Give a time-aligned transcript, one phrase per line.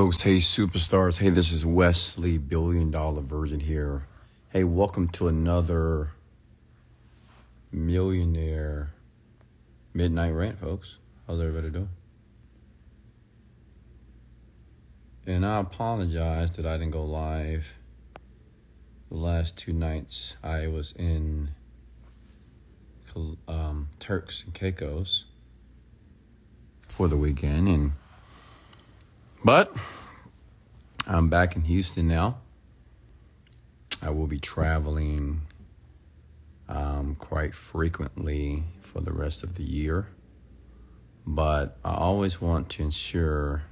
[0.00, 1.18] Folks, hey superstars.
[1.18, 4.06] Hey, this is Wesley, billion dollar Virgin here.
[4.48, 6.12] Hey, welcome to another
[7.70, 8.92] millionaire
[9.92, 10.96] midnight rant, folks.
[11.26, 11.90] How's everybody doing?
[15.26, 17.76] And I apologize that I didn't go live
[19.10, 20.34] the last two nights.
[20.42, 21.50] I was in
[23.46, 25.26] um, Turks and Caicos
[26.88, 27.92] for the weekend, and
[29.44, 29.74] but
[31.06, 32.38] I'm back in Houston now.
[34.02, 35.42] I will be traveling
[36.68, 40.08] um, quite frequently for the rest of the year,
[41.26, 43.62] but I always want to ensure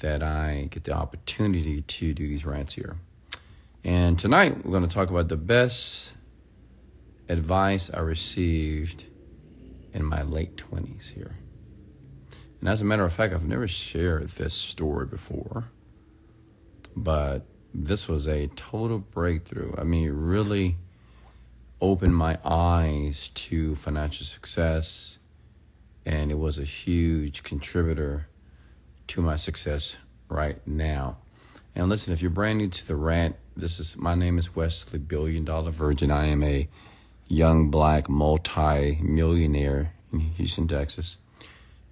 [0.00, 2.96] that I get the opportunity to do these rants here.
[3.84, 6.14] And tonight we're going to talk about the best
[7.28, 9.04] advice I received
[9.92, 11.36] in my late 20s here.
[12.64, 15.64] And as a matter of fact, I've never shared this story before,
[16.96, 19.74] but this was a total breakthrough.
[19.76, 20.76] I mean, it really
[21.82, 25.18] opened my eyes to financial success,
[26.06, 28.28] and it was a huge contributor
[29.08, 29.98] to my success
[30.30, 31.18] right now.
[31.74, 35.00] And listen, if you're brand new to the rant, this is my name is Wesley
[35.00, 36.10] Billion Dollar Virgin.
[36.10, 36.66] I am a
[37.28, 41.18] young black multi millionaire in Houston, Texas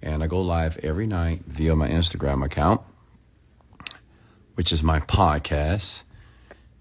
[0.03, 2.81] and I go live every night via my Instagram account,
[4.55, 6.03] which is my podcast,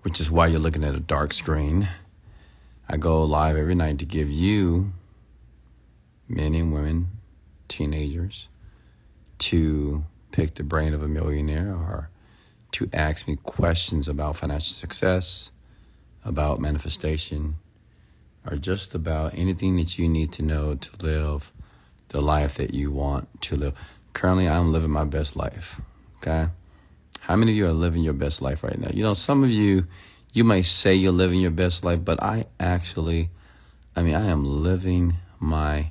[0.02, 1.88] which is why you're looking at a dark screen.
[2.88, 4.92] I go live every night to give you,
[6.28, 7.10] men and women,
[7.68, 8.48] teenagers,
[9.38, 12.10] to pick the brain of a millionaire or
[12.72, 15.52] to ask me questions about financial success,
[16.24, 17.54] about manifestation,
[18.50, 21.52] or just about anything that you need to know to live
[22.12, 23.78] the life that you want to live.
[24.12, 25.80] Currently, I'm living my best life.
[26.18, 26.48] Okay.
[27.20, 28.90] How many of you are living your best life right now?
[28.92, 29.86] You know, some of you,
[30.32, 33.30] you may say you're living your best life, but I actually,
[33.96, 35.90] I mean, I am living my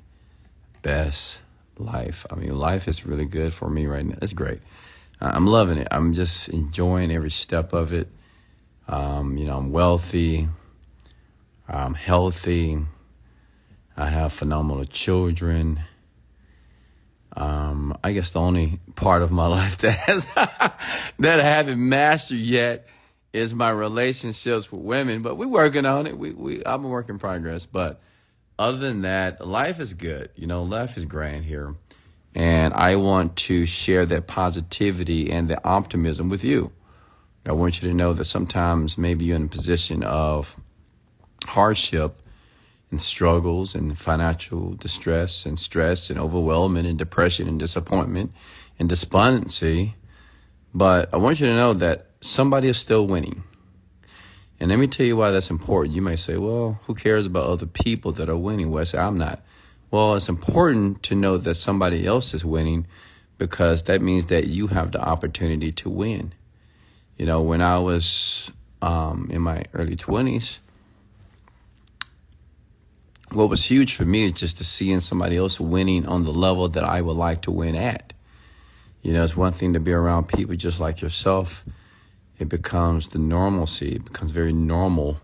[0.82, 1.42] best
[1.78, 2.26] life.
[2.32, 4.18] I mean, life is really good for me right now.
[4.22, 4.60] It's great.
[5.20, 5.88] I'm loving it.
[5.92, 8.08] I'm just enjoying every step of it.
[8.88, 10.48] Um, you know, I'm wealthy.
[11.68, 12.80] I'm healthy.
[13.96, 15.82] I have phenomenal children.
[17.36, 20.26] Um, I guess the only part of my life that has
[21.20, 22.88] that I haven't mastered yet
[23.34, 26.18] is my relationships with women, but we're working on it.
[26.18, 28.02] We, we, I'm a work in progress, but
[28.60, 30.30] other than that, life is good.
[30.36, 31.76] You know, life is grand here.
[32.36, 36.72] And I want to share that positivity and the optimism with you.
[37.46, 40.58] I want you to know that sometimes maybe you're in a position of
[41.46, 42.21] hardship
[42.92, 48.32] and struggles and financial distress and stress and overwhelming and depression and disappointment
[48.78, 49.96] and despondency.
[50.74, 53.44] But I want you to know that somebody is still winning.
[54.60, 55.96] And let me tell you why that's important.
[55.96, 58.70] You may say, well, who cares about other people that are winning?
[58.70, 59.42] Well, I'm not.
[59.90, 62.86] Well, it's important to know that somebody else is winning
[63.38, 66.34] because that means that you have the opportunity to win.
[67.18, 68.52] You know, when I was
[68.82, 70.60] um, in my early 20s,
[73.34, 76.68] what was huge for me is just to seeing somebody else winning on the level
[76.68, 78.14] that I would like to win at.
[79.02, 81.64] You know, it's one thing to be around people just like yourself.
[82.40, 83.96] It becomes the normalcy.
[83.96, 85.22] It becomes very normal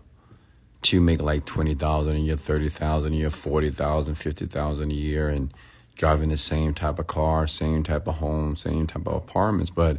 [0.82, 5.52] to make like 20,000 a year, 30,000 a year, 40,000, 50,000 a year and
[5.96, 9.70] driving the same type of car, same type of home, same type of apartments.
[9.70, 9.98] But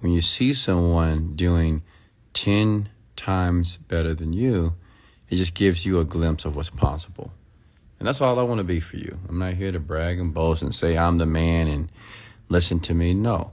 [0.00, 1.82] when you see someone doing
[2.32, 4.74] 10 times better than you,
[5.30, 7.30] it just gives you a glimpse of what's possible.
[7.98, 9.18] And that's all I want to be for you.
[9.28, 11.90] I'm not here to brag and boast and say I'm the man and
[12.48, 13.14] listen to me.
[13.14, 13.52] No,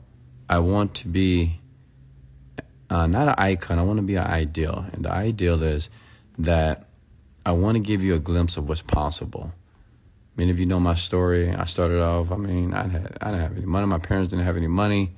[0.50, 1.59] I want to be
[2.90, 3.79] uh, not an icon.
[3.79, 4.85] I want to be an ideal.
[4.91, 5.90] And the ideal is
[6.38, 6.88] that
[7.46, 9.53] I want to give you a glimpse of what's possible.
[10.35, 11.50] Many of you know my story.
[11.50, 13.85] I started off, I mean, I, had, I didn't have any money.
[13.88, 15.12] My parents didn't have any money.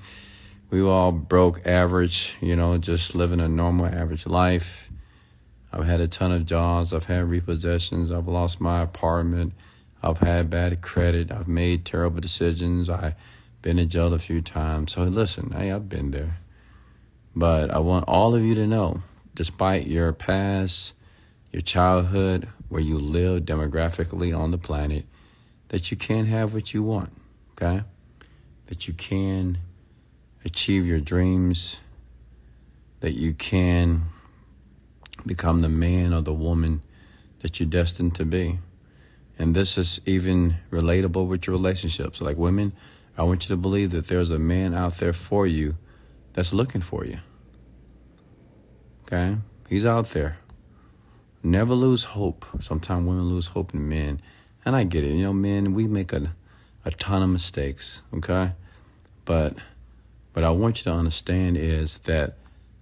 [0.70, 4.83] We were all broke, average, you know, just living a normal, average life.
[5.74, 6.94] I've had a ton of jobs.
[6.94, 8.12] I've had repossessions.
[8.12, 9.54] I've lost my apartment.
[10.04, 11.32] I've had bad credit.
[11.32, 12.90] I've made terrible decisions.
[12.90, 13.16] I've
[13.64, 14.94] been in jail a few times.
[14.94, 16.38] So listen, hey, I've been there.
[17.36, 19.02] But I want all of you to know,
[19.34, 20.94] despite your past,
[21.52, 25.06] your childhood, where you live demographically on the planet,
[25.70, 27.10] that you can have what you want,
[27.54, 27.84] okay?
[28.68, 29.58] That you can
[30.46, 31.80] achieve your dreams,
[33.00, 34.04] that you can
[35.26, 36.82] become the man or the woman
[37.42, 38.60] that you're destined to be.
[39.38, 42.22] And this is even relatable with your relationships.
[42.22, 42.74] Like women,
[43.18, 45.78] I want you to believe that there's a man out there for you
[46.34, 47.18] that's looking for you.
[49.04, 49.38] Okay?
[49.70, 50.38] He's out there.
[51.44, 52.46] Never lose hope.
[52.62, 54.22] Sometimes women lose hope in men.
[54.66, 55.14] And I get it.
[55.14, 56.34] You know, men, we make a,
[56.86, 58.02] a ton of mistakes.
[58.14, 58.52] Okay?
[59.26, 59.56] But
[60.34, 62.38] what I want you to understand is that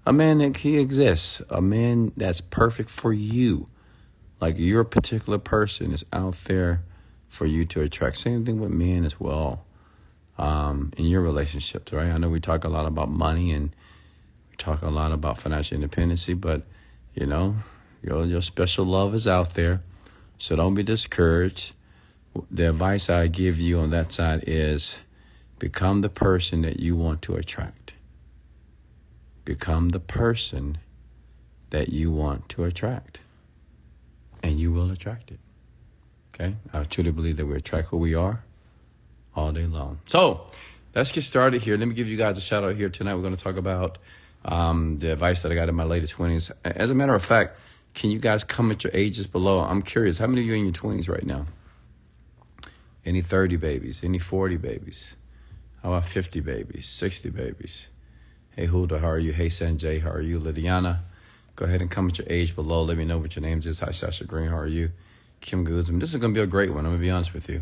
[0.06, 3.68] a man that he exists, a man that's perfect for you.
[4.40, 6.82] Like your particular person is out there
[7.28, 8.18] for you to attract.
[8.18, 9.66] Same thing with men as well.
[10.38, 12.10] Um, in your relationships, right?
[12.10, 13.76] I know we talk a lot about money and
[14.50, 16.64] we talk a lot about financial independency, but
[17.14, 17.58] you know,
[18.02, 19.82] your your special love is out there.
[20.40, 21.74] So don't be discouraged.
[22.50, 24.98] The advice I give you on that side is
[25.60, 27.94] become the person that you want to attract.
[29.46, 30.78] Become the person
[31.72, 33.20] that you want to attract.
[34.44, 35.40] And you will attract it.
[36.34, 36.56] Okay?
[36.74, 38.44] I truly believe that we attract who we are
[39.36, 40.00] all day long.
[40.06, 40.48] So
[40.96, 41.78] let's get started here.
[41.78, 43.16] Let me give you guys a shout out here tonight.
[43.16, 43.98] We're going to talk about
[44.46, 46.52] um, the advice that I got in my late 20s.
[46.64, 47.60] As a matter of fact,
[47.94, 49.62] can you guys comment your ages below?
[49.62, 50.18] I'm curious.
[50.18, 51.46] How many of you are in your 20s right now?
[53.06, 54.04] Any 30 babies?
[54.04, 55.16] Any 40 babies?
[55.82, 56.88] How about 50 babies?
[56.88, 57.90] 60 babies?
[58.56, 59.32] Hey, Hulda, how are you?
[59.32, 60.38] Hey, Sanjay, how are you?
[60.38, 61.00] Lydiana,
[61.56, 62.84] go ahead and comment your age below.
[62.84, 63.80] Let me know what your names is.
[63.80, 64.92] Hi, Sasha Green, how are you?
[65.40, 66.00] Kim Guzman.
[66.00, 66.80] This is going to be a great one.
[66.80, 67.62] I'm going to be honest with you.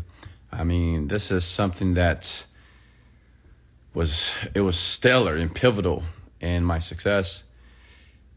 [0.50, 2.44] I mean, this is something that
[3.94, 6.02] was it was stellar and pivotal
[6.40, 7.44] in my success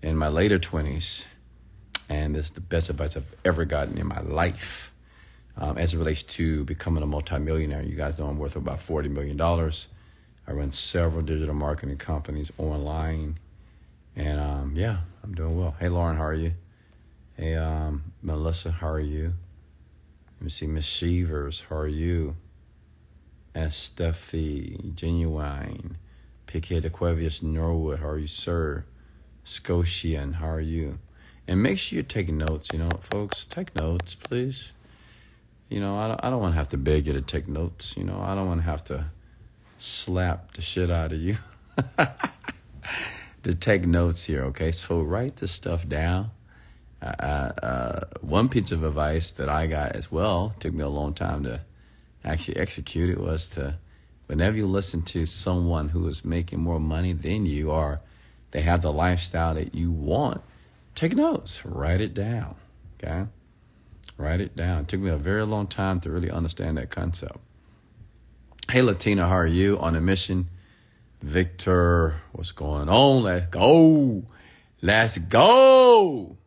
[0.01, 1.27] in my later 20s
[2.09, 4.91] and this is the best advice I've ever gotten in my life
[5.57, 7.83] um, as it relates to becoming a multimillionaire.
[7.83, 9.37] You guys know I'm worth about $40 million.
[10.47, 13.37] I run several digital marketing companies online.
[14.15, 15.75] And um, yeah, I'm doing well.
[15.79, 16.53] Hey, Lauren, how are you?
[17.37, 19.33] Hey, um, Melissa, how are you?
[20.35, 22.35] Let me see, Miss Shevers, how are you?
[23.55, 25.97] Estefy, Genuine,
[26.47, 26.89] Piquet de
[27.41, 28.85] Norwood, how are you, sir?
[29.43, 30.99] Scotian, how are you?
[31.47, 34.71] And make sure you take notes, you know, folks, take notes, please.
[35.69, 37.97] You know, I don't, I don't want to have to beg you to take notes.
[37.97, 39.05] You know, I don't want to have to
[39.83, 41.37] slap the shit out of you
[43.43, 44.71] to take notes here, okay?
[44.71, 46.31] So write this stuff down
[47.03, 51.13] uh, uh, one piece of advice that I got as well took me a long
[51.13, 51.61] time to
[52.23, 53.75] actually execute it was to
[54.27, 57.99] whenever you listen to someone who is making more money than you are,
[58.51, 60.41] they have the lifestyle that you want,
[60.95, 62.55] take notes, write it down.
[62.95, 63.25] Okay?
[64.17, 64.81] Write it down.
[64.81, 67.37] It took me a very long time to really understand that concept.
[68.71, 69.77] Hey Latina, how are you?
[69.79, 70.49] On a mission.
[71.21, 73.23] Victor, what's going on?
[73.23, 74.23] Let's go.
[74.81, 76.37] Let's go.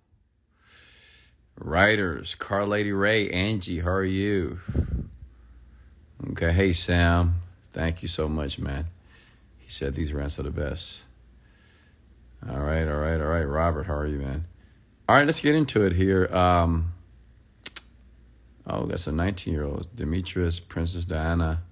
[1.58, 4.58] Writers, Car Lady Ray, Angie, how are you?
[6.30, 7.36] Okay, hey Sam,
[7.70, 8.86] thank you so much, man.
[9.58, 11.04] He said these rants are the best.
[12.48, 13.44] All right, all right, all right.
[13.44, 14.46] Robert, how are you, man?
[15.08, 16.26] All right, let's get into it here.
[16.34, 16.92] Um,
[18.66, 19.88] oh, that's a 19 year old.
[19.94, 21.62] Demetrius, Princess Diana.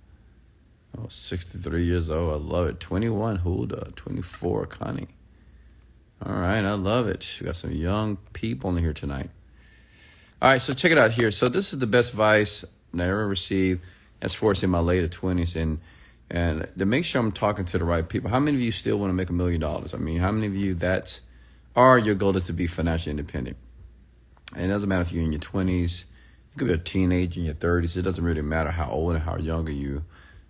[0.97, 2.33] Oh, 63 years old.
[2.33, 2.81] I love it.
[2.81, 3.93] 21, Hulda.
[3.97, 5.09] 24, Connie.
[6.25, 7.39] All right, I love it.
[7.41, 9.31] We got some young people in here tonight.
[10.41, 11.31] All right, so check it out here.
[11.33, 13.85] So this is the best advice that I ever received
[14.23, 15.81] as far as in my later twenties, and
[16.31, 18.31] and to make sure I'm talking to the right people.
[18.31, 19.93] How many of you still want to make a million dollars?
[19.93, 21.23] I mean, how many of you that's
[21.77, 23.57] are your goal is to be financially independent?
[24.55, 26.07] And it doesn't matter if you're in your twenties,
[26.53, 27.97] you could be a teenager in your thirties.
[27.97, 30.05] It doesn't really matter how old and how young are you.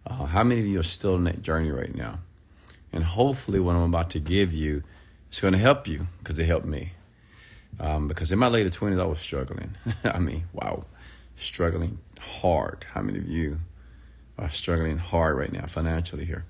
[0.06, 2.18] Uh, how many of you are still in that journey right now?
[2.92, 4.82] And hopefully, what I'm about to give you
[5.32, 6.92] is going to help you because it helped me.
[7.80, 9.76] Um, because in my later 20s, I was struggling.
[10.04, 10.84] I mean, wow,
[11.36, 12.86] struggling hard.
[12.92, 13.58] How many of you
[14.38, 16.44] are struggling hard right now financially here?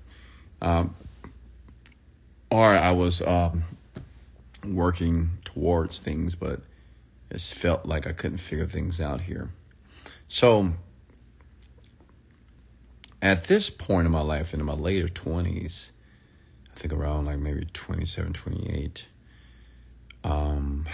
[0.61, 0.95] Um,
[2.51, 3.63] or I was um,
[4.63, 6.61] working towards things, but
[7.29, 9.49] it felt like I couldn't figure things out here.
[10.27, 10.73] So,
[13.25, 15.89] at this point in my life, in my later 20s,
[16.71, 19.07] I think around like maybe 27, 28,
[20.23, 20.85] um,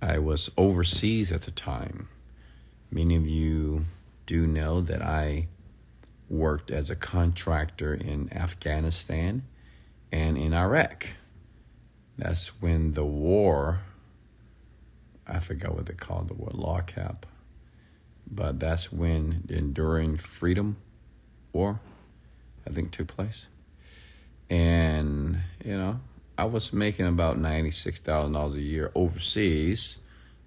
[0.00, 2.06] I was overseas at the time.
[2.92, 3.86] Many of you
[4.24, 5.48] do know that I
[6.30, 9.42] worked as a contractor in Afghanistan
[10.12, 11.08] and in Iraq.
[12.16, 13.80] That's when the war,
[15.26, 17.24] I forgot what they called the war, LOGCAP,
[18.32, 20.76] but that's when the Enduring Freedom
[21.52, 21.80] War,
[22.66, 23.46] I think, took place.
[24.48, 26.00] And, you know,
[26.38, 29.98] I was making about $96,000 a year overseas,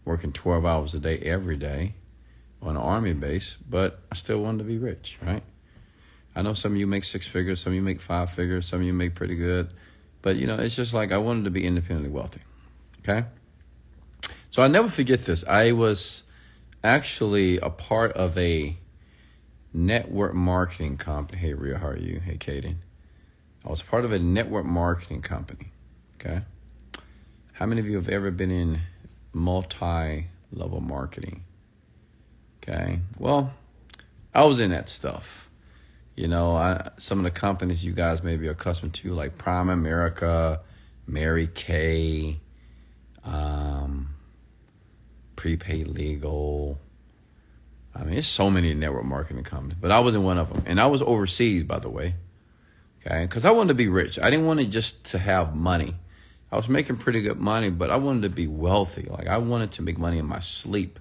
[0.03, 1.93] working 12 hours a day every day
[2.61, 5.43] on an army base, but I still wanted to be rich, right?
[6.35, 8.81] I know some of you make six figures, some of you make five figures, some
[8.81, 9.73] of you make pretty good.
[10.23, 12.41] But, you know, it's just like I wanted to be independently wealthy.
[13.01, 13.27] Okay?
[14.49, 15.45] So I'll never forget this.
[15.45, 16.23] I was
[16.85, 18.77] actually a part of a
[19.73, 21.39] network marketing company.
[21.39, 22.19] Hey, Ria, how are you?
[22.19, 22.75] Hey, Kaden.
[23.65, 25.71] I was part of a network marketing company.
[26.15, 26.41] Okay.
[27.53, 28.81] How many of you have ever been in
[29.33, 31.43] multi level marketing?
[32.61, 32.99] Okay.
[33.17, 33.53] Well,
[34.33, 35.49] I was in that stuff.
[36.15, 40.59] You know, I, some of the companies you guys may be accustomed to, like Primerica,
[41.07, 42.39] Mary Kay,
[43.23, 44.14] um,
[45.45, 46.79] Prepaid Legal.
[47.93, 50.63] I mean, there's so many network marketing companies, but I wasn't one of them.
[50.65, 52.15] And I was overseas, by the way.
[53.05, 53.25] Okay.
[53.25, 54.17] Because I wanted to be rich.
[54.17, 55.93] I didn't want to just to have money.
[56.51, 59.03] I was making pretty good money, but I wanted to be wealthy.
[59.03, 60.97] Like I wanted to make money in my sleep.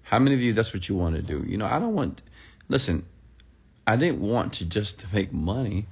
[0.00, 1.44] How many of you that's what you want to do?
[1.46, 2.22] You know, I don't want
[2.70, 3.04] listen,
[3.86, 5.88] I didn't want to just make money.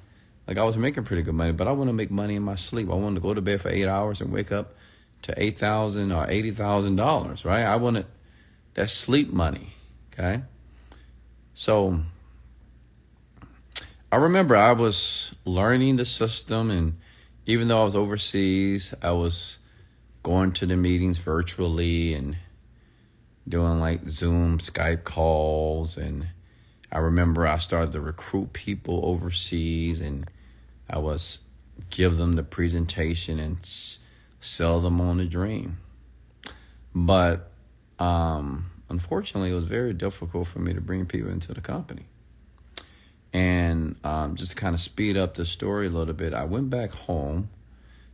[0.49, 2.57] Like I was making pretty good money, but I want to make money in my
[2.57, 2.91] sleep.
[2.91, 4.76] I wanted to go to bed for eight hours and wake up
[5.23, 7.65] to eight thousand or eighty thousand dollars, right?
[7.65, 8.07] I wanted
[8.75, 9.75] that sleep money.
[10.13, 10.43] Okay.
[11.55, 12.01] So
[14.13, 16.99] I remember I was learning the system and
[17.47, 19.59] even though I was overseas, I was
[20.23, 22.37] going to the meetings virtually and
[23.49, 26.29] doing like Zoom, Skype calls and
[26.91, 30.29] I remember I started to recruit people overseas and
[30.89, 31.43] I was
[31.91, 33.59] give them the presentation and
[34.47, 35.79] sell them on the dream.
[36.95, 37.51] But
[37.99, 42.07] um, unfortunately, it was very difficult for me to bring people into the company.
[43.33, 46.71] And um, just to kind of speed up the story a little bit, I went
[46.71, 47.51] back home.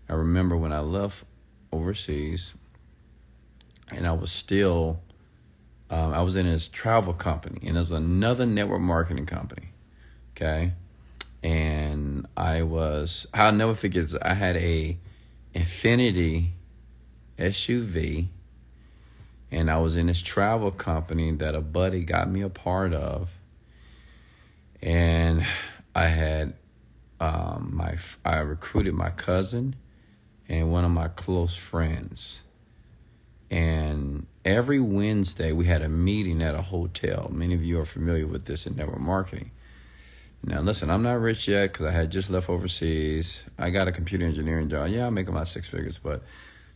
[0.08, 1.24] I remember when I left
[1.70, 2.54] overseas,
[3.90, 5.00] and I was still,
[5.90, 9.68] um, I was in his travel company, and it was another network marketing company.
[10.34, 10.72] Okay.
[11.44, 14.96] And I was, I'll never forget, I had a
[15.54, 16.48] Infiniti
[17.38, 18.28] SUV,
[19.50, 23.30] and I was in this travel company that a buddy got me a part of,
[24.82, 25.44] and
[25.94, 26.54] I had
[27.20, 29.76] um, my I recruited my cousin
[30.48, 32.42] and one of my close friends,
[33.50, 37.30] and every Wednesday we had a meeting at a hotel.
[37.32, 39.50] Many of you are familiar with this in network marketing
[40.44, 43.44] now, listen, I'm not rich yet because I had just left overseas.
[43.58, 44.88] I got a computer engineering job.
[44.88, 46.22] Yeah, I'm making my six figures, but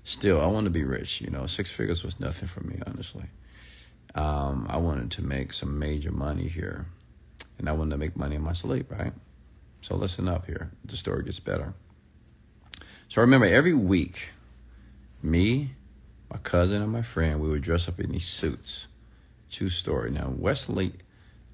[0.05, 1.21] still, I want to be rich.
[1.21, 3.25] You know, six figures was nothing for me, honestly.
[4.15, 6.87] Um, I wanted to make some major money here,
[7.59, 9.13] and I wanted to make money in my sleep, right?
[9.81, 10.71] So listen up here.
[10.85, 11.75] The story gets better.
[13.09, 14.31] So remember, every week,
[15.23, 15.73] me,
[16.31, 18.87] my cousin, and my friend, we would dress up in these suits.
[19.51, 20.11] True story.
[20.11, 20.93] Now, Wesley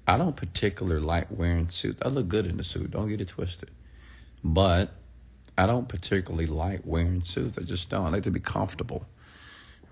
[0.07, 2.01] I don't particularly like wearing suits.
[2.03, 2.91] I look good in a suit.
[2.91, 3.71] Don't get it twisted.
[4.43, 4.91] But
[5.57, 7.57] I don't particularly like wearing suits.
[7.57, 8.07] I just don't.
[8.07, 9.05] I like to be comfortable.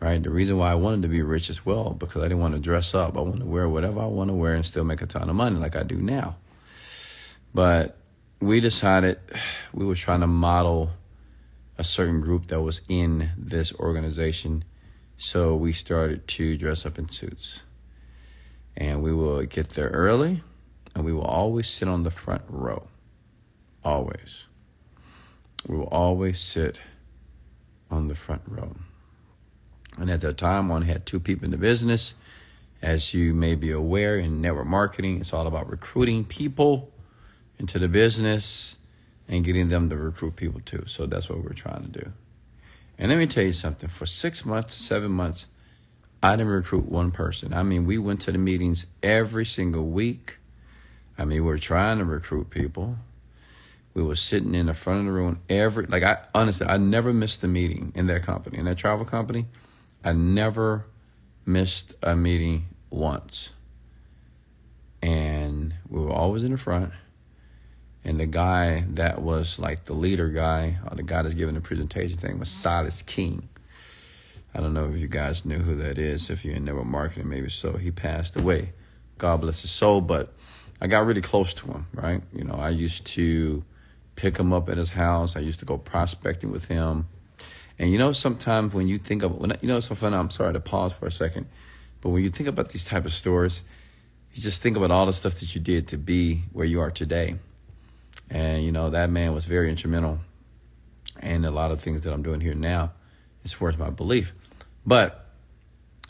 [0.01, 0.22] Right?
[0.22, 2.60] The reason why I wanted to be rich as well because I didn't want to
[2.60, 3.18] dress up.
[3.18, 5.36] I wanted to wear whatever I want to wear and still make a ton of
[5.36, 6.36] money like I do now.
[7.53, 7.98] But
[8.39, 9.20] we decided
[9.74, 10.89] we were trying to model
[11.77, 14.63] a certain group that was in this organization.
[15.18, 17.63] So we started to dress up in suits
[18.77, 20.43] and we will get there early
[20.95, 22.87] and we will always sit on the front row.
[23.83, 24.45] Always.
[25.67, 26.81] We will always sit
[27.89, 28.75] on the front row.
[29.97, 32.15] And at that time, one had two people in the business.
[32.81, 36.91] As you may be aware, in network marketing, it's all about recruiting people
[37.59, 38.77] into the business
[39.27, 40.83] and getting them to recruit people too.
[40.87, 42.11] So that's what we're trying to do.
[42.97, 45.47] And let me tell you something for six months to seven months,
[46.23, 47.53] I didn't recruit one person.
[47.53, 50.37] I mean, we went to the meetings every single week.
[51.17, 52.97] I mean, we were trying to recruit people.
[53.93, 57.11] We were sitting in the front of the room every, like, I honestly, I never
[57.11, 59.47] missed a meeting in that company, in that travel company.
[60.03, 60.85] I never
[61.45, 63.49] missed a meeting once.
[65.01, 66.91] And we were always in the front.
[68.03, 71.61] And the guy that was like the leader guy, or the guy that's giving the
[71.61, 73.47] presentation thing, was Silas King.
[74.53, 76.29] I don't know if you guys knew who that is.
[76.29, 77.74] If you're in network marketing, maybe so.
[77.77, 78.74] He passed away.
[79.17, 80.01] God bless his soul.
[80.01, 80.34] But
[80.81, 82.22] I got really close to him, right?
[82.34, 83.63] You know, I used to
[84.15, 85.36] pick him up at his house.
[85.36, 87.08] I used to go prospecting with him.
[87.79, 90.15] And you know, sometimes when you think of, when, you know, so funny.
[90.15, 91.48] I'm sorry to pause for a second,
[92.01, 93.63] but when you think about these type of stories,
[94.34, 96.91] you just think about all the stuff that you did to be where you are
[96.91, 97.36] today.
[98.29, 100.20] And you know, that man was very instrumental
[101.24, 102.91] in a lot of things that I'm doing here now,
[103.43, 104.33] as far as my belief.
[104.86, 105.25] But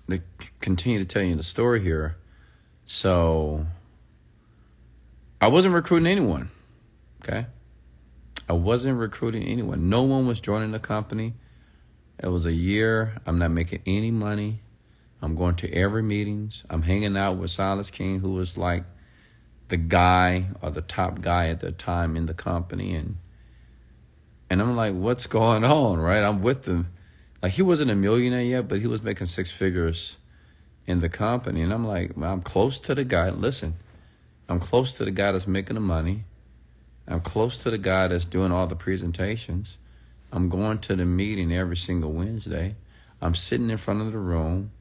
[0.07, 0.21] they
[0.59, 2.17] continue to tell you the story here,
[2.85, 3.65] so
[5.39, 6.49] I wasn't recruiting anyone.
[7.23, 7.45] Okay.
[8.49, 9.89] I wasn't recruiting anyone.
[9.89, 11.33] No one was joining the company.
[12.21, 13.15] It was a year.
[13.25, 14.59] I'm not making any money.
[15.21, 16.63] I'm going to every meetings.
[16.69, 18.83] I'm hanging out with Silas King, who was like
[19.69, 23.17] the guy or the top guy at the time in the company, and
[24.49, 26.21] and I'm like, what's going on, right?
[26.21, 26.91] I'm with them.
[27.41, 30.17] Like he wasn't a millionaire yet, but he was making six figures
[30.85, 33.29] in the company, and I'm like, I'm close to the guy.
[33.29, 33.75] Listen,
[34.47, 36.25] I'm close to the guy that's making the money.
[37.07, 39.77] I'm close to the guy that's doing all the presentations.
[40.31, 42.75] I'm going to the meeting every single Wednesday.
[43.21, 44.71] I'm sitting in front of the room.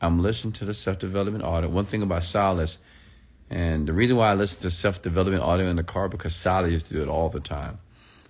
[0.00, 1.68] I'm listening to the self development audio.
[1.68, 2.78] One thing about Silas,
[3.50, 6.72] and the reason why I listen to self development audio in the car because Silas
[6.72, 7.78] used to do it all the time.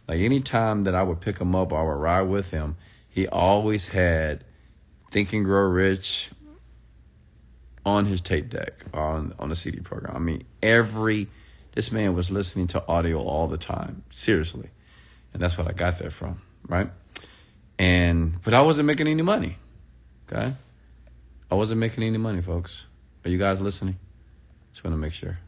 [0.09, 2.77] Like any time that I would pick him up or I would ride with him,
[3.11, 4.45] he always had
[5.11, 6.31] Think and Grow Rich
[7.85, 10.17] on his tape deck on on the CD program.
[10.17, 11.29] I mean, every
[11.75, 14.69] this man was listening to audio all the time, seriously,
[15.33, 16.91] and that's what I got that from, right?
[17.79, 19.57] And but I wasn't making any money.
[20.31, 20.55] Okay,
[21.51, 22.87] I wasn't making any money, folks.
[23.25, 23.99] Are you guys listening?
[24.73, 25.39] Just want to make sure.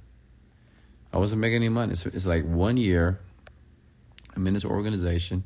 [1.12, 1.92] I wasn't making any money.
[1.92, 3.20] It's, it's like one year.
[4.34, 5.44] I'm in this organization.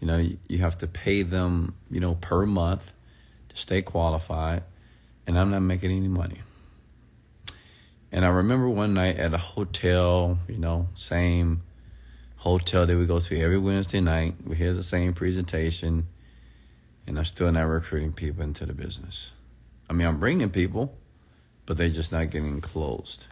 [0.00, 2.92] You know, you, have to pay them, you know, per month
[3.48, 4.62] to stay qualified,
[5.26, 6.40] and I'm not making any money.
[8.12, 11.62] And I remember one night at a hotel, you know, same
[12.36, 14.34] hotel that we go to every Wednesday night.
[14.46, 16.06] We hear the same presentation,
[17.06, 19.32] and I'm still not recruiting people into the business.
[19.88, 20.96] I mean, I'm bringing people,
[21.64, 23.28] but they're just not getting closed.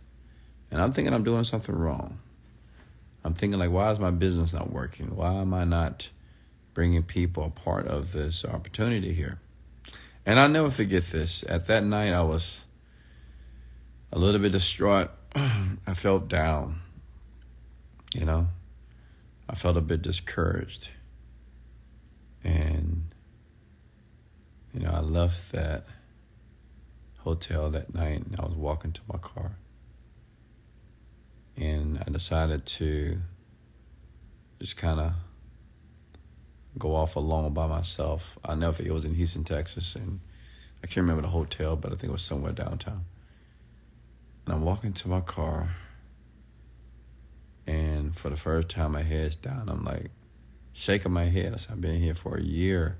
[0.70, 2.18] And I'm thinking I'm doing something wrong.
[3.24, 5.14] I'm thinking, like, why is my business not working?
[5.16, 6.10] Why am I not
[6.74, 9.40] bringing people a part of this opportunity here?
[10.26, 11.44] And I'll never forget this.
[11.48, 12.64] At that night, I was
[14.12, 15.10] a little bit distraught.
[15.34, 16.80] I felt down.
[18.14, 18.48] You know,
[19.48, 20.90] I felt a bit discouraged.
[22.42, 23.14] And,
[24.72, 25.84] you know, I left that
[27.20, 29.56] hotel that night and I was walking to my car.
[31.56, 33.18] And I decided to
[34.60, 35.12] just kind of
[36.78, 38.38] go off alone by myself.
[38.44, 40.20] I know it was in Houston, Texas, and
[40.82, 43.04] I can't remember the hotel, but I think it was somewhere downtown.
[44.44, 45.70] And I'm walking to my car,
[47.66, 49.68] and for the first time, my head's down.
[49.68, 50.10] I'm like
[50.72, 51.54] shaking my head.
[51.54, 52.98] I said, I've been here for a year,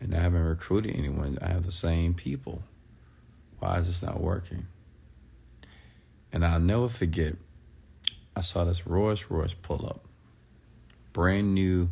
[0.00, 1.38] and I haven't recruited anyone.
[1.40, 2.62] I have the same people.
[3.60, 4.66] Why is this not working?
[6.32, 7.36] And I'll never forget,
[8.34, 10.04] I saw this Rolls Royce pull up.
[11.12, 11.90] Brand new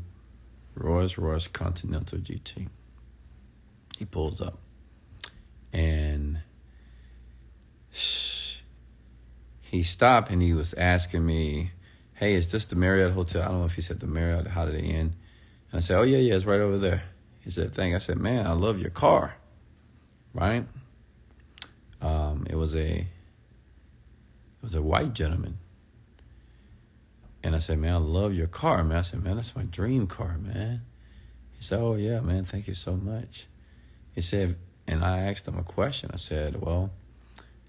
[0.80, 2.68] Rolls Royce Continental GT.
[3.98, 4.58] He pulls up.
[5.72, 6.40] And
[7.90, 11.72] he stopped and he was asking me,
[12.14, 13.42] Hey, is this the Marriott Hotel?
[13.42, 15.14] I don't know if he said the Marriott Holiday Inn.
[15.70, 17.04] And I said, Oh, yeah, yeah, it's right over there.
[17.40, 17.90] He said, Thank.
[17.90, 17.96] You.
[17.96, 19.36] I said, Man, I love your car.
[20.34, 20.66] Right?
[22.00, 23.06] Um, it was a it
[24.62, 25.58] was a white gentleman.
[27.42, 28.98] And I said, Man, I love your car, man.
[28.98, 30.83] I said, Man, that's my dream car, man.
[31.53, 33.46] He said, Oh yeah, man, thank you so much.
[34.14, 34.57] He said
[34.90, 36.11] and I asked him a question.
[36.12, 36.90] I said, Well,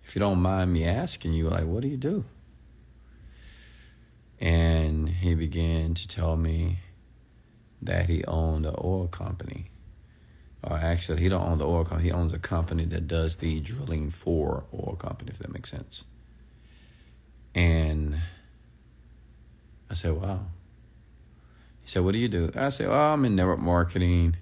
[0.04, 2.26] if you don't mind me asking you, like, what do you do?
[4.40, 6.80] And he began to tell me
[7.82, 9.70] that he owned an oil company
[10.64, 12.10] or actually he don't own the oil company.
[12.10, 16.04] He owns a company that does the drilling for oil company, if that makes sense.
[17.54, 18.18] And
[19.92, 20.40] I said, "Wow."
[21.82, 24.38] He said, "What do you do?" I said, "Oh, I'm in network marketing.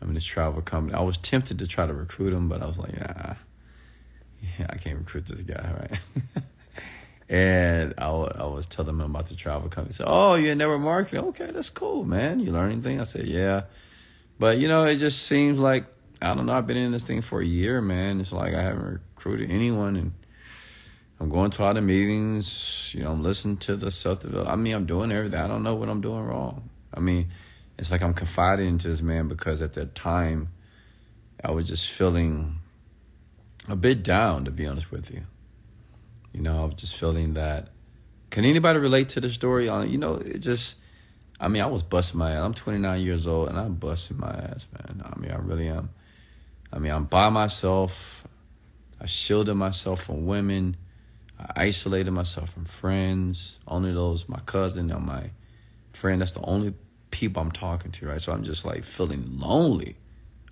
[0.00, 2.66] I'm in this travel company." I was tempted to try to recruit him, but I
[2.66, 3.34] was like, "Yeah,
[4.58, 6.00] yeah I can't recruit this guy, right?"
[7.28, 9.90] and I, I was telling him about the travel company.
[9.90, 11.26] He said, "Oh, you're in network marketing?
[11.26, 12.40] Okay, that's cool, man.
[12.40, 13.64] You learn anything?" I said, "Yeah."
[14.38, 15.84] But you know, it just seems like
[16.22, 16.54] I don't know.
[16.54, 18.18] I've been in this thing for a year, man.
[18.18, 20.12] It's like I haven't recruited anyone, and
[21.20, 22.94] I'm going to all the meetings.
[22.96, 24.52] You know, I'm listening to the self development.
[24.52, 25.38] I mean, I'm doing everything.
[25.38, 26.70] I don't know what I'm doing wrong.
[26.94, 27.28] I mean,
[27.78, 30.48] it's like I'm confiding into this man because at that time,
[31.44, 32.56] I was just feeling
[33.68, 35.22] a bit down, to be honest with you.
[36.32, 37.68] You know, I was just feeling that.
[38.30, 39.68] Can anybody relate to the story?
[39.68, 40.76] On you know, it just
[41.40, 42.44] I mean, I was busting my ass.
[42.44, 45.02] I'm 29 years old and I'm busting my ass, man.
[45.04, 45.88] I mean, I really am.
[46.70, 48.26] I mean, I'm by myself.
[49.00, 50.76] I shielded myself from women.
[51.40, 53.58] I isolated myself from friends.
[53.66, 55.30] Only those, my cousin and my
[55.92, 56.74] friend, that's the only
[57.10, 58.20] people I'm talking to, right?
[58.20, 59.96] So I'm just like feeling lonely.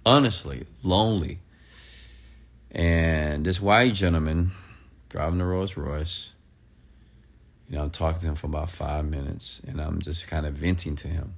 [0.06, 1.40] Honestly, lonely.
[2.70, 4.52] And this white gentleman
[5.08, 6.34] driving the Rolls Royce
[7.68, 10.54] You know, I'm talking to him for about five minutes and I'm just kind of
[10.54, 11.34] venting to him.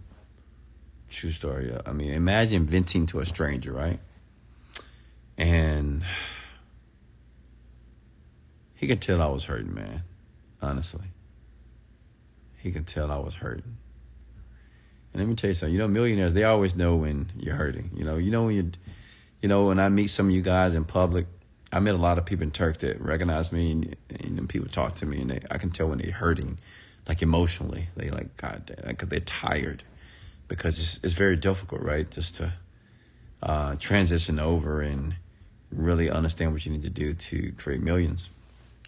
[1.11, 1.73] True story.
[1.85, 3.99] I mean, imagine venting to a stranger, right?
[5.37, 6.03] And
[8.81, 10.05] he could tell I was hurting, man.
[10.63, 11.05] Honestly.
[12.57, 13.77] He could tell I was hurting.
[15.13, 15.75] And let me tell you something.
[15.75, 17.91] You know, millionaires, they always know when you're hurting.
[17.93, 18.71] You know, you know when you,
[19.43, 21.27] you know, when I meet some of you guys in public,
[21.71, 24.95] I met a lot of people in Turk that recognize me, and, and people talk
[24.95, 26.59] to me, and they, I can tell when they're hurting,
[27.07, 27.89] like emotionally.
[27.97, 29.85] They like God, like they're tired,
[30.49, 32.11] because it's it's very difficult, right?
[32.11, 32.55] Just to
[33.43, 35.17] uh, transition over and
[35.71, 38.31] really understand what you need to do to create millions.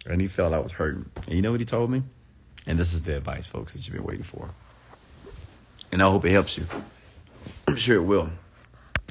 [0.05, 1.09] And he felt I was hurting.
[1.25, 2.03] And you know what he told me?
[2.67, 4.49] And this is the advice, folks, that you've been waiting for.
[5.91, 6.65] And I hope it helps you.
[7.67, 8.29] I'm sure it will.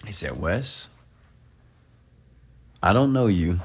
[0.06, 0.88] He said, Wes,
[2.82, 3.60] I don't know you,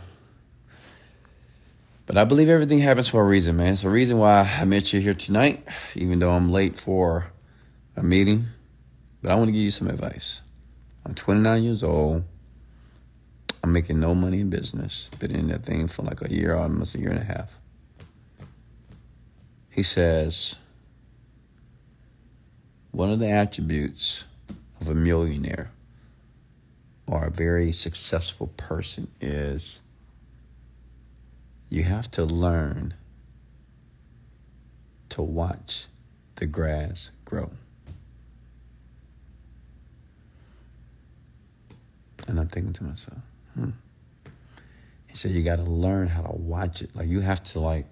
[2.06, 3.74] but I believe everything happens for a reason, man.
[3.74, 7.26] It's a reason why I met you here tonight, even though I'm late for
[7.96, 8.46] a meeting.
[9.22, 10.42] But I want to give you some advice.
[11.06, 12.24] I'm 29 years old.
[13.68, 15.10] I'm making no money in business.
[15.20, 17.54] Been in that thing for like a year, almost a year and a half.
[19.70, 20.56] He says,
[22.92, 24.24] one of the attributes
[24.80, 25.70] of a millionaire
[27.08, 29.82] or a very successful person is
[31.70, 32.94] you have to learn
[35.10, 35.88] to watch
[36.38, 37.52] the grass grow.
[42.30, 43.20] And I'm thinking to myself,
[43.58, 43.70] hmm.
[45.08, 46.96] He said, you got to learn how to watch it.
[46.96, 47.86] Like, you have to, like,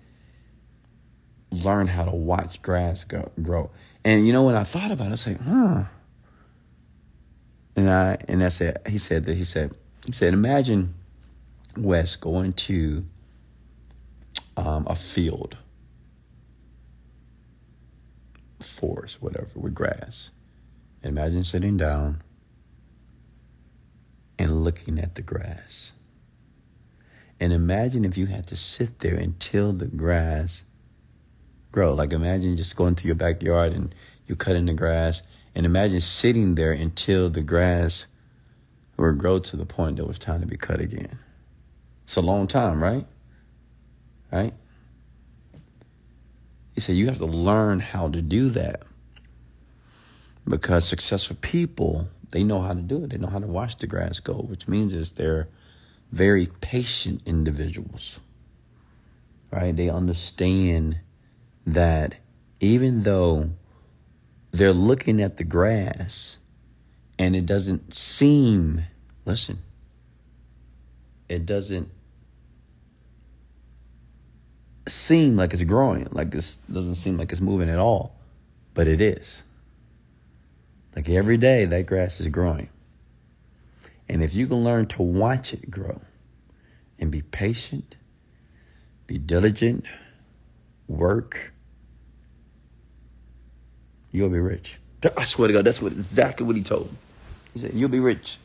[1.52, 3.72] learn how to watch grass go, grow.
[4.04, 5.84] And, you know, when I thought about it, I was like, huh.
[7.76, 9.76] And I and I said he said that he said
[10.06, 10.94] he said imagine
[11.76, 13.06] Wes going to
[14.56, 15.58] um, a field,
[18.62, 20.32] forest, whatever, with grass.
[21.04, 22.24] And imagine sitting down
[24.38, 25.94] and looking at the grass.
[27.40, 30.64] And imagine if you had to sit there until the grass
[31.72, 31.94] grow.
[31.94, 33.94] Like imagine just going to your backyard and
[34.28, 35.22] you cut in the grass
[35.54, 38.08] and imagine sitting there until the grass
[38.98, 41.20] would grow to the point that it was time to be cut again.
[42.06, 43.06] It's a long time, right?
[44.32, 44.54] Right?
[46.74, 48.84] He said you have to learn how to do that.
[50.48, 53.12] Because successful people, they know how to do it.
[53.12, 55.48] They know how to watch the grass grow, which means is they're
[56.12, 58.20] very patient individuals.
[59.52, 59.76] Right?
[59.76, 61.00] They understand
[61.66, 62.16] that
[62.60, 63.52] even though
[64.52, 66.38] they're looking at the grass
[67.18, 68.84] and it doesn't seem,
[69.26, 69.60] listen,
[71.30, 71.90] it doesn't
[74.88, 78.16] seem like it's growing, like this doesn't seem like it's moving at all,
[78.74, 79.44] but it is.
[80.96, 82.70] Like every day, that grass is growing.
[84.08, 86.00] And if you can learn to watch it grow
[87.00, 87.98] and be patient,
[89.08, 89.86] be diligent,
[90.88, 91.54] work,
[94.16, 94.80] You'll be rich.
[95.18, 96.98] I swear to God, that's what exactly what he told me.
[97.52, 98.38] He said, You'll be rich.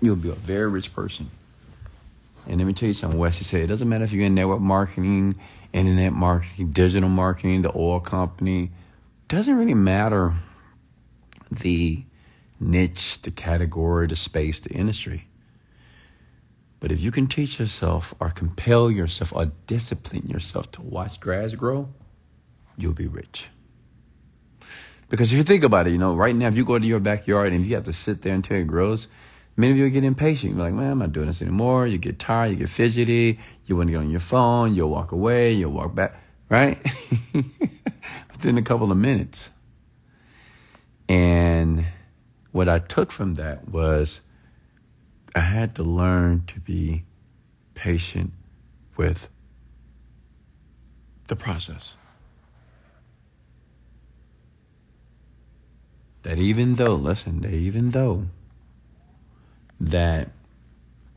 [0.00, 1.30] You'll be a very rich person.
[2.48, 3.38] And let me tell you something, Wes.
[3.38, 5.36] He said, It doesn't matter if you're in network marketing,
[5.72, 8.72] internet marketing, digital marketing, the oil company.
[9.28, 10.34] Doesn't really matter
[11.50, 12.04] the
[12.60, 15.26] niche, the category, the space, the industry.
[16.80, 21.54] But if you can teach yourself or compel yourself or discipline yourself to watch grass
[21.54, 21.88] grow,
[22.76, 23.48] you'll be rich.
[25.08, 27.00] Because if you think about it, you know, right now, if you go to your
[27.00, 29.08] backyard and you have to sit there until it grows,
[29.56, 30.54] many of you get impatient.
[30.54, 31.86] You're like, man, I'm not doing this anymore.
[31.86, 35.12] You get tired, you get fidgety, you want to get on your phone, you'll walk
[35.12, 36.14] away, you'll walk back,
[36.48, 36.78] right?
[38.32, 39.50] Within a couple of minutes.
[41.08, 41.86] And
[42.52, 44.20] what I took from that was
[45.34, 47.04] I had to learn to be
[47.74, 48.32] patient
[48.96, 49.28] with
[51.28, 51.96] the process.
[56.26, 58.26] that even though, listen, that even though
[59.78, 60.28] that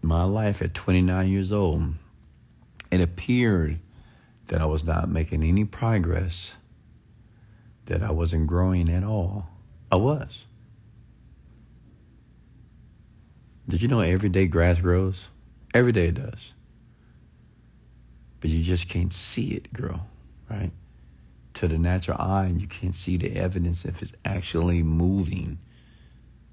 [0.04, 1.96] my life at 29 years old,
[2.92, 3.80] it appeared
[4.46, 6.58] that I was not making any progress,
[7.86, 9.49] that I wasn't growing at all.
[9.92, 10.46] I was.
[13.68, 15.28] Did you know every day grass grows?
[15.74, 16.54] Every day it does.
[18.42, 20.02] But you just can't see it grow,
[20.50, 20.72] right?
[21.60, 25.60] to the natural eye you can't see the evidence if it's actually moving.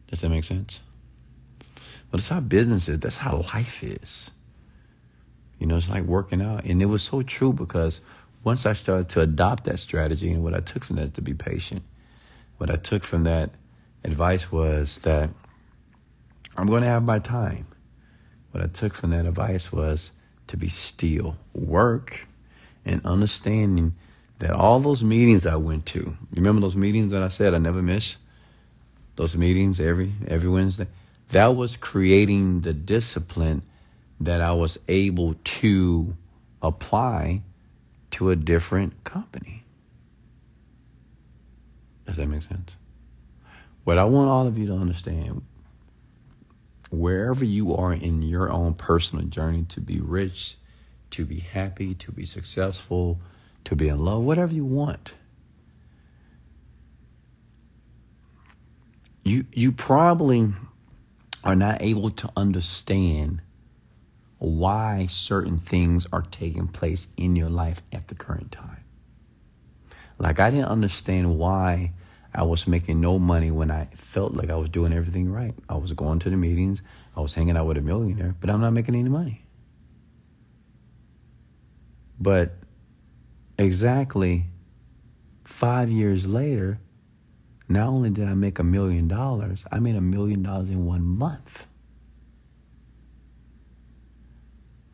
[0.09, 0.81] Does that make sense?
[2.11, 2.99] Well, it's how business is.
[2.99, 4.33] That's how life is.
[5.61, 6.65] You know, it's like working out.
[6.65, 8.01] And it was so true because
[8.43, 11.35] once I started to adopt that strategy, and what I took from that to be
[11.35, 11.85] patient,
[12.59, 13.51] what I took from that
[14.05, 15.31] advice was that
[16.57, 17.67] I'm going to have my time.
[18.53, 20.13] What I took from that advice was
[20.47, 22.27] to be still, work,
[22.85, 23.95] and understanding
[24.39, 27.83] that all those meetings I went to, remember those meetings that I said I never
[27.83, 28.17] miss?
[29.17, 30.87] Those meetings every every Wednesday?
[31.31, 33.63] That was creating the discipline
[34.21, 36.17] that I was able to
[36.63, 37.43] apply
[38.13, 39.65] to a different company.
[42.07, 42.73] Does that make sense?
[43.85, 45.43] What I want all of you to understand
[46.91, 50.57] wherever you are in your own personal journey to be rich,
[51.11, 53.21] to be happy, to be successful,
[53.65, 55.15] to be in love, whatever you want.
[59.25, 60.55] You you probably
[61.43, 63.43] are not able to understand
[64.39, 68.85] why certain things are taking place in your life at the current time.
[70.19, 71.93] Like I didn't understand why
[72.37, 75.55] I was making no money when I felt like I was doing everything right.
[75.71, 76.83] I was going to the meetings,
[77.17, 79.43] I was hanging out with a millionaire, but I'm not making any money.
[82.21, 82.53] But
[83.59, 84.45] exactly
[85.45, 86.79] five years later,
[87.69, 91.03] not only did I make a million dollars, I made a million dollars in one
[91.03, 91.67] month.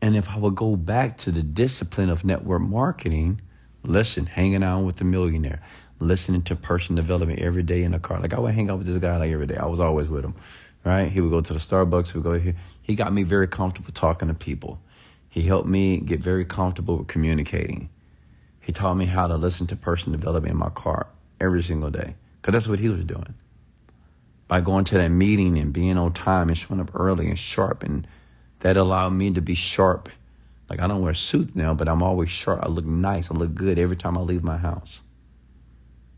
[0.01, 3.41] And if I would go back to the discipline of network marketing,
[3.83, 5.61] listen, hanging out with the millionaire,
[6.07, 8.19] listening to person development every day in the car.
[8.19, 9.57] Like I would hang out with this guy like every day.
[9.57, 10.35] I was always with him.
[10.85, 11.09] Right?
[11.09, 12.55] He would go to the Starbucks, would go here.
[12.81, 14.79] He got me very comfortable talking to people.
[15.29, 17.89] He helped me get very comfortable with communicating.
[18.59, 21.07] He taught me how to listen to person development in my car
[21.39, 22.15] every single day.
[22.41, 23.33] Because that's what he was doing.
[24.47, 27.83] By going to that meeting and being on time and showing up early and sharp.
[27.83, 28.05] And
[28.59, 30.09] that allowed me to be sharp.
[30.69, 32.59] Like I don't wear suits now, but I'm always sharp.
[32.63, 33.31] I look nice.
[33.31, 35.01] I look good every time I leave my house.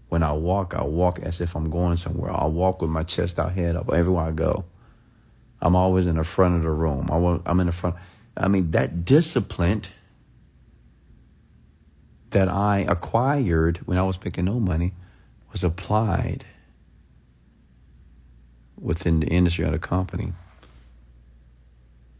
[0.09, 2.31] When I walk, I walk as if I'm going somewhere.
[2.31, 4.65] I walk with my chest out, head up, everywhere I go.
[5.61, 7.09] I'm always in the front of the room.
[7.11, 7.95] I am in the front.
[8.37, 9.83] I mean, that discipline
[12.31, 14.93] that I acquired when I was making no money
[15.51, 16.45] was applied
[18.79, 20.33] within the industry of the company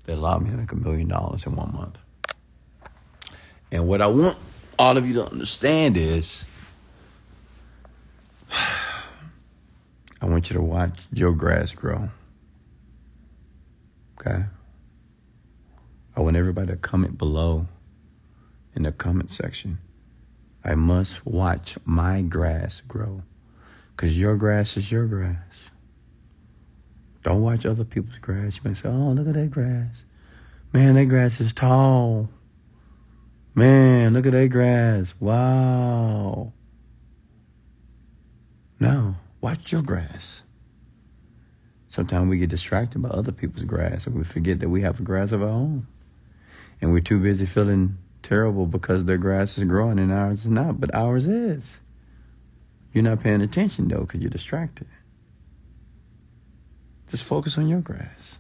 [0.06, 1.98] that allowed me to make a million dollars in one month.
[3.71, 4.38] And what I want
[4.80, 6.45] all of you to understand is
[10.22, 12.10] I want you to watch your grass grow.
[14.20, 14.46] Okay?
[16.15, 17.68] I want everybody to comment below
[18.76, 19.80] in the comment section.
[20.63, 23.22] I must watch my grass grow.
[23.96, 25.72] Because your grass is your grass.
[27.24, 28.58] Don't watch other people's grass.
[28.58, 30.06] You may say, oh, look at that grass.
[30.74, 32.30] Man, that grass is tall.
[33.54, 35.15] Man, look at that grass.
[35.20, 36.52] Wow.
[38.79, 40.43] No, watch your grass.
[41.88, 45.03] Sometimes we get distracted by other people's grass and we forget that we have a
[45.03, 45.88] grass of our own.
[46.81, 50.81] And we're too busy feeling terrible because their grass is growing and ours is not,
[50.81, 51.81] but ours is.
[52.91, 54.88] You're not paying attention though because you're distracted.
[57.07, 58.39] Just focus on your grass.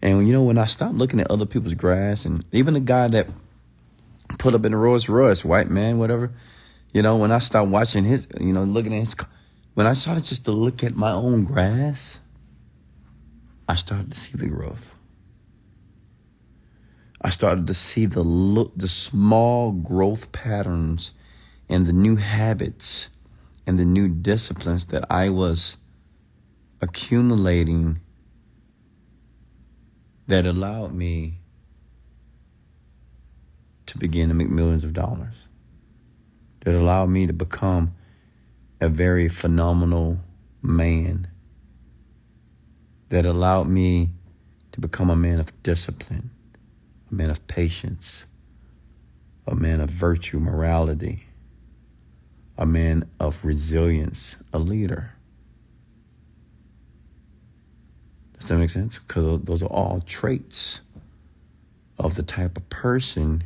[0.00, 3.08] And you know, when I stopped looking at other people's grass, and even the guy
[3.08, 3.28] that
[4.38, 6.30] put up in the Rolls Royce, white man, whatever,
[6.98, 9.14] you know, when I started watching his, you know, looking at his,
[9.74, 12.18] when I started just to look at my own grass,
[13.68, 14.96] I started to see the growth.
[17.22, 21.14] I started to see the look, the small growth patterns
[21.68, 23.10] and the new habits
[23.64, 25.76] and the new disciplines that I was
[26.80, 28.00] accumulating
[30.26, 31.34] that allowed me
[33.86, 35.47] to begin to make millions of dollars
[36.60, 37.94] that allowed me to become
[38.80, 40.18] a very phenomenal
[40.62, 41.28] man,
[43.08, 44.10] that allowed me
[44.72, 46.30] to become a man of discipline,
[47.10, 48.26] a man of patience,
[49.46, 51.24] a man of virtue, morality,
[52.58, 55.12] a man of resilience, a leader.
[58.38, 58.98] Does that make sense?
[58.98, 60.80] Because those are all traits
[61.98, 63.42] of the type of person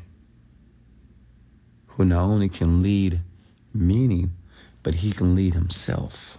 [1.92, 3.20] who not only can lead
[3.74, 4.28] many,
[4.83, 6.38] but he can lead himself.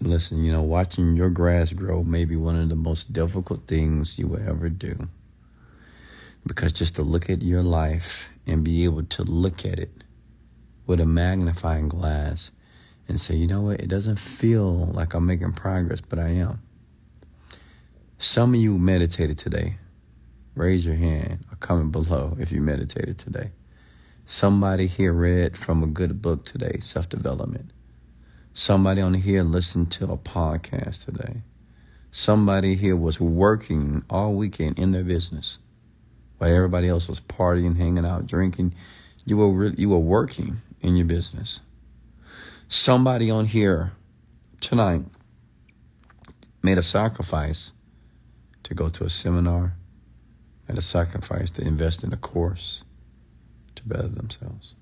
[0.00, 4.18] Listen, you know, watching your grass grow may be one of the most difficult things
[4.18, 5.08] you will ever do.
[6.46, 9.90] Because just to look at your life and be able to look at it
[10.86, 12.50] with a magnifying glass
[13.06, 16.60] and say, you know what, it doesn't feel like I'm making progress, but I am.
[18.18, 19.76] Some of you meditated today
[20.54, 23.50] raise your hand or comment below if you meditated today.
[24.26, 27.70] Somebody here read from a good book today, self development.
[28.52, 31.42] Somebody on here listened to a podcast today.
[32.10, 35.58] Somebody here was working all weekend in their business
[36.38, 38.74] while everybody else was partying, hanging out, drinking.
[39.26, 41.60] You were re- you were working in your business.
[42.68, 43.92] Somebody on here
[44.60, 45.02] tonight
[46.62, 47.72] made a sacrifice
[48.62, 49.74] to go to a seminar,
[50.68, 52.84] made a sacrifice to invest in a course
[53.76, 54.74] to better themselves.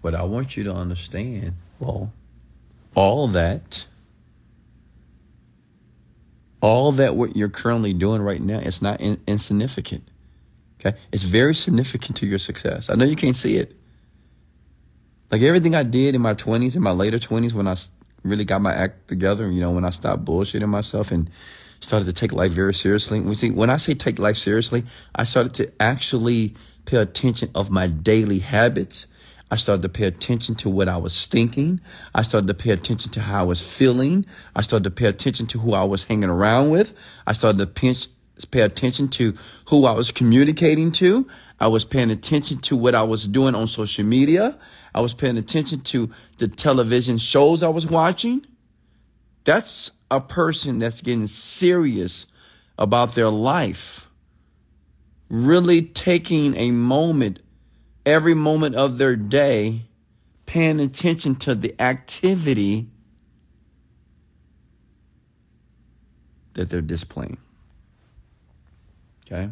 [0.00, 2.12] What I want you to understand, well,
[2.94, 3.86] all that,
[6.60, 10.06] all that what you're currently doing right now is not in, insignificant.
[10.80, 12.90] Okay, it's very significant to your success.
[12.90, 13.74] I know you can't see it.
[15.30, 17.76] Like everything I did in my 20s, in my later 20s, when I
[18.22, 21.30] really got my act together, you know, when I stopped bullshitting myself and
[21.82, 23.20] started to take life very seriously.
[23.20, 26.54] We see when I say take life seriously, I started to actually
[26.86, 29.06] pay attention of my daily habits
[29.52, 31.82] I started to pay attention to what I was thinking.
[32.14, 34.24] I started to pay attention to how I was feeling.
[34.56, 36.94] I started to pay attention to who I was hanging around with.
[37.26, 38.06] I started to pinch,
[38.50, 39.34] pay attention to
[39.68, 41.28] who I was communicating to.
[41.60, 44.56] I was paying attention to what I was doing on social media.
[44.94, 48.46] I was paying attention to the television shows I was watching.
[49.44, 52.26] That's a person that's getting serious
[52.78, 54.08] about their life.
[55.30, 57.40] Really taking a moment
[58.04, 59.82] every moment of their day
[60.44, 62.86] paying attention to the activity
[66.52, 67.38] that they're displaying.
[69.24, 69.50] Okay?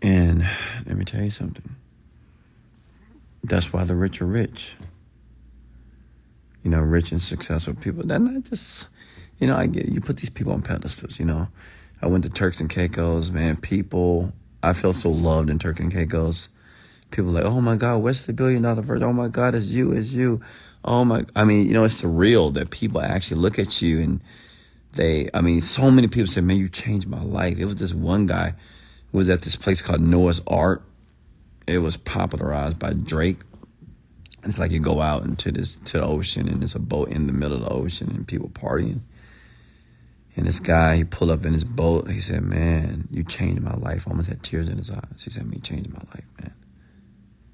[0.00, 0.44] And
[0.86, 1.77] let me tell you something.
[3.42, 4.76] That's why the rich are rich.
[6.62, 8.04] You know, rich and successful people.
[8.04, 8.88] They're not just,
[9.38, 11.48] you know, I get you put these people on pedestals, you know.
[12.02, 13.56] I went to Turks and Caicos, man.
[13.56, 16.48] People, I feel so loved in Turks and Caicos.
[17.10, 19.02] People like, oh my God, what's the billion dollar verse?
[19.02, 20.40] Oh my God, it's you, it's you.
[20.84, 24.20] Oh my, I mean, you know, it's surreal that people actually look at you and
[24.92, 27.58] they, I mean, so many people say, man, you changed my life.
[27.58, 28.54] It was this one guy
[29.10, 30.82] who was at this place called Noah's Ark.
[31.68, 33.36] It was popularized by Drake.
[34.44, 37.26] It's like you go out into this to the ocean and there's a boat in
[37.26, 39.00] the middle of the ocean and people partying.
[40.34, 42.10] And this guy, he pulled up in his boat.
[42.10, 44.06] He said, Man, you changed my life.
[44.06, 45.22] almost had tears in his eyes.
[45.22, 46.54] He said, Me changed my life, man.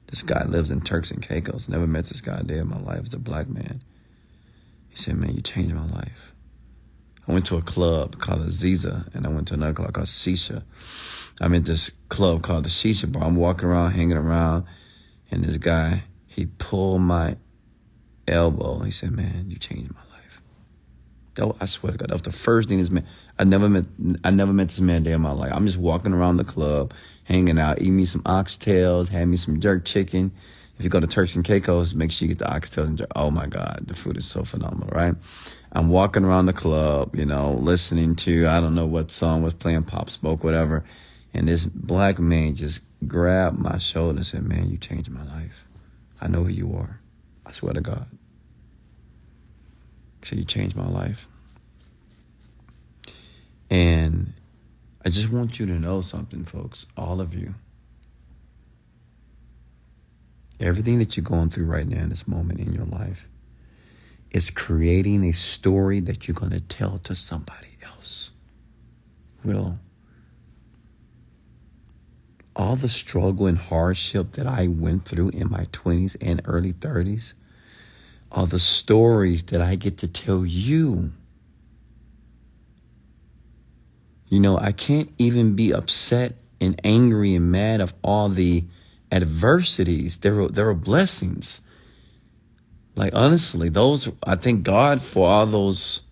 [0.06, 1.68] This guy lives in Turks and Caicos.
[1.68, 3.00] Never met this guy a day in my life.
[3.00, 3.82] He's a black man.
[4.90, 6.32] He said, Man, you changed my life.
[7.26, 10.62] I went to a club called Aziza, and I went to another club called Shisha.
[11.40, 13.24] I'm at this club called the Shisha Bar.
[13.24, 14.64] I'm walking around, hanging around,
[15.30, 17.36] and this guy, he pulled my
[18.28, 18.80] elbow.
[18.80, 20.40] He said, Man, you changed my life.
[21.34, 23.06] That, I swear to God, that was the first thing this man.
[23.38, 23.86] I never met.
[24.22, 25.52] I never met this man day in my life.
[25.52, 26.94] I'm just walking around the club,
[27.24, 30.32] hanging out, eating me some oxtails, had me some jerk chicken.
[30.78, 33.10] If you go to Turks and Caicos, make sure you get the oxtails and jerk.
[33.14, 35.14] Oh my God, the food is so phenomenal, right?
[35.72, 39.54] I'm walking around the club, you know, listening to I don't know what song was
[39.54, 40.84] playing, Pop Smoke, whatever,
[41.34, 45.66] and this black man just grabbed my shoulder and said, "Man, you changed my life.
[46.20, 47.00] I know who you are.
[47.44, 48.06] I swear to God."
[50.22, 51.28] So you changed my life.
[53.68, 54.32] And
[55.04, 57.54] I just want you to know something, folks, all of you.
[60.60, 63.28] Everything that you're going through right now in this moment in your life
[64.30, 68.30] is creating a story that you're going to tell to somebody else.
[69.44, 69.78] Will
[72.56, 77.34] all the struggle and hardship that I went through in my 20s and early 30s
[78.34, 81.12] all the stories that I get to tell you.
[84.28, 88.64] You know, I can't even be upset and angry and mad of all the
[89.12, 90.18] adversities.
[90.18, 91.60] There are, there are blessings.
[92.96, 96.02] Like honestly, those I thank God for all those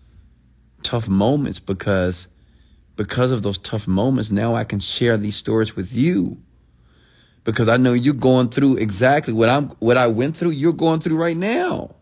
[0.81, 2.27] tough moments because
[2.95, 6.37] because of those tough moments, now I can share these stories with you.
[7.43, 11.01] Because I know you're going through exactly what I'm what I went through, you're going
[11.01, 11.95] through right now.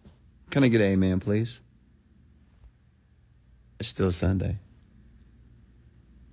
[0.51, 1.61] Can I get an amen, please?
[3.79, 4.59] It's still Sunday.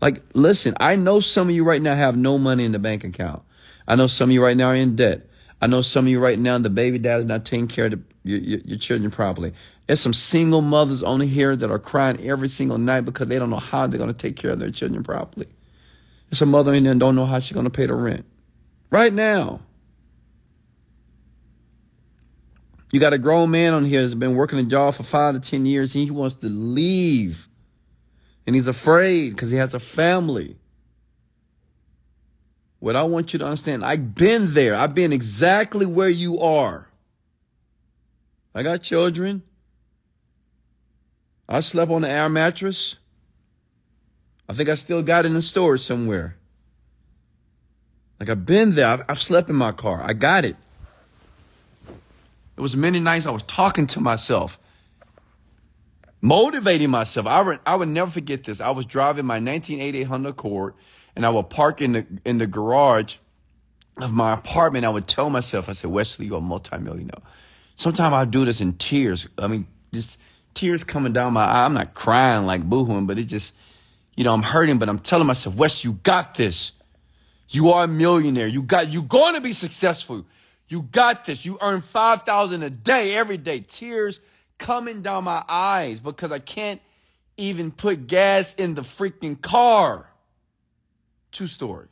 [0.01, 3.05] Like, listen, I know some of you right now have no money in the bank
[3.05, 3.43] account.
[3.87, 5.29] I know some of you right now are in debt.
[5.61, 7.93] I know some of you right now, the baby dad is not taking care of
[7.93, 9.55] the, your, your, your children properly.
[9.89, 13.49] There's some single mothers on here that are crying every single night because they don't
[13.49, 15.47] know how they're going to take care of their children properly.
[16.29, 18.27] There's a mother in there don't know how she's going to pay the rent.
[18.91, 19.61] Right now.
[22.93, 25.41] You got a grown man on here that's been working a job for five to
[25.41, 25.95] 10 years.
[25.95, 27.49] And he wants to leave.
[28.47, 30.57] And he's afraid because he has a family.
[32.79, 34.75] What I want you to understand, I've been there.
[34.75, 36.89] I've been exactly where you are.
[38.55, 39.45] I got children.
[41.49, 42.97] I slept on the air mattress.
[44.49, 46.37] I think I still got it in storage somewhere.
[48.21, 48.87] Like I've been there.
[48.87, 50.03] I've, I've slept in my car.
[50.03, 50.57] I got it.
[52.57, 54.59] It was many nights I was talking to myself,
[56.21, 57.27] motivating myself.
[57.29, 58.61] I would, I would never forget this.
[58.61, 60.75] I was driving my 1988 Honda Accord,
[61.15, 63.19] and I would park in the in the garage
[63.99, 64.85] of my apartment.
[64.85, 67.23] I would tell myself, I said, Wesley, you're a multimillionaire.
[67.77, 69.29] Sometimes I do this in tears.
[69.39, 70.19] I mean, just
[70.59, 71.65] tears coming down my eye.
[71.65, 73.55] I'm not crying like boohooing, but it's just,
[74.17, 76.73] you know, I'm hurting, but I'm telling myself, Wes, you got this.
[77.51, 78.49] You are a millionaire.
[78.49, 80.27] You got, you're going to be successful.
[80.67, 81.47] You got this.
[81.47, 83.61] You earn 5,000 a day every day.
[83.61, 84.19] Tears
[84.59, 86.81] coming down my eyes because I can't
[87.37, 90.11] even put gas in the freaking car.
[91.31, 91.87] True story.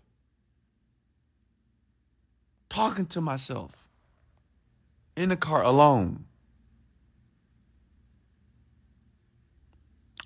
[2.68, 3.86] Talking to myself
[5.16, 6.25] in the car alone.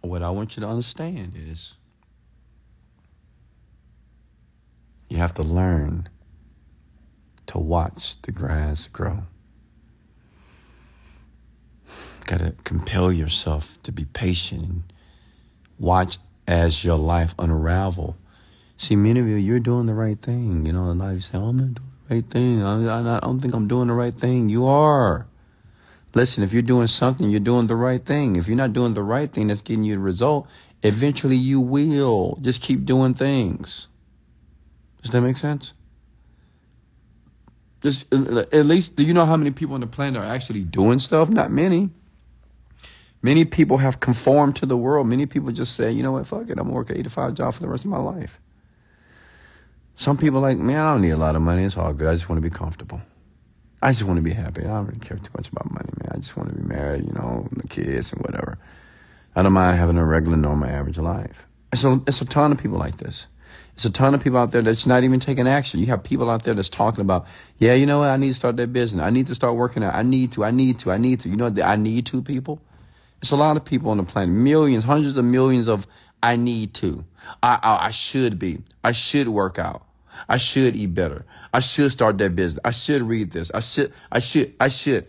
[0.03, 1.75] What I want you to understand is
[5.09, 6.09] you have to learn
[7.47, 9.25] to watch the grass grow.
[12.27, 14.83] Got to compel yourself to be patient and
[15.79, 18.17] watch as your life unravel.
[18.77, 20.65] See, many of you, you're doing the right thing.
[20.65, 22.63] You know, a lot of you say, oh, I'm not doing the right thing.
[22.63, 24.49] I, I don't think I'm doing the right thing.
[24.49, 25.27] You are.
[26.15, 28.37] Listen, if you're doing something, you're doing the right thing.
[28.37, 30.49] If you're not doing the right thing that's getting you the result,
[30.83, 32.39] eventually you will.
[32.41, 33.89] Just keep doing things.
[35.03, 35.73] Does that make sense?
[37.83, 40.99] Just at least, do you know how many people on the planet are actually doing
[40.99, 41.31] stuff?
[41.31, 41.91] Not many.
[43.23, 45.07] Many people have conformed to the world.
[45.07, 47.35] Many people just say, you know what, fuck it, I'm gonna work eight to five
[47.35, 48.39] job for the rest of my life.
[49.95, 51.65] Some people like, man, I don't need a lot of money.
[51.65, 52.09] It's all good.
[52.09, 53.03] I just want to be comfortable.
[53.83, 54.63] I just want to be happy.
[54.63, 56.09] I don't really care too much about money, man.
[56.13, 58.59] I just want to be married, you know, the kids and whatever.
[59.35, 61.47] I don't mind having a regular, normal, average life.
[61.73, 63.27] It's a, it's a ton of people like this.
[63.75, 65.81] It's a ton of people out there that's not even taking action.
[65.81, 67.27] You have people out there that's talking about,
[67.57, 68.11] yeah, you know what?
[68.11, 69.03] I need to start that business.
[69.03, 69.95] I need to start working out.
[69.95, 70.45] I need to.
[70.45, 70.91] I need to.
[70.91, 71.31] I need to.
[71.31, 72.61] You know the I need to people?
[73.23, 75.87] It's a lot of people on the planet, millions, hundreds of millions of
[76.23, 77.05] I need to.
[77.43, 78.59] I, I, I should be.
[78.85, 79.83] I should work out.
[80.29, 81.25] I should eat better.
[81.53, 82.61] I should start that business.
[82.65, 83.51] I should read this.
[83.53, 83.93] I should.
[84.11, 84.55] I should.
[84.61, 85.07] I should.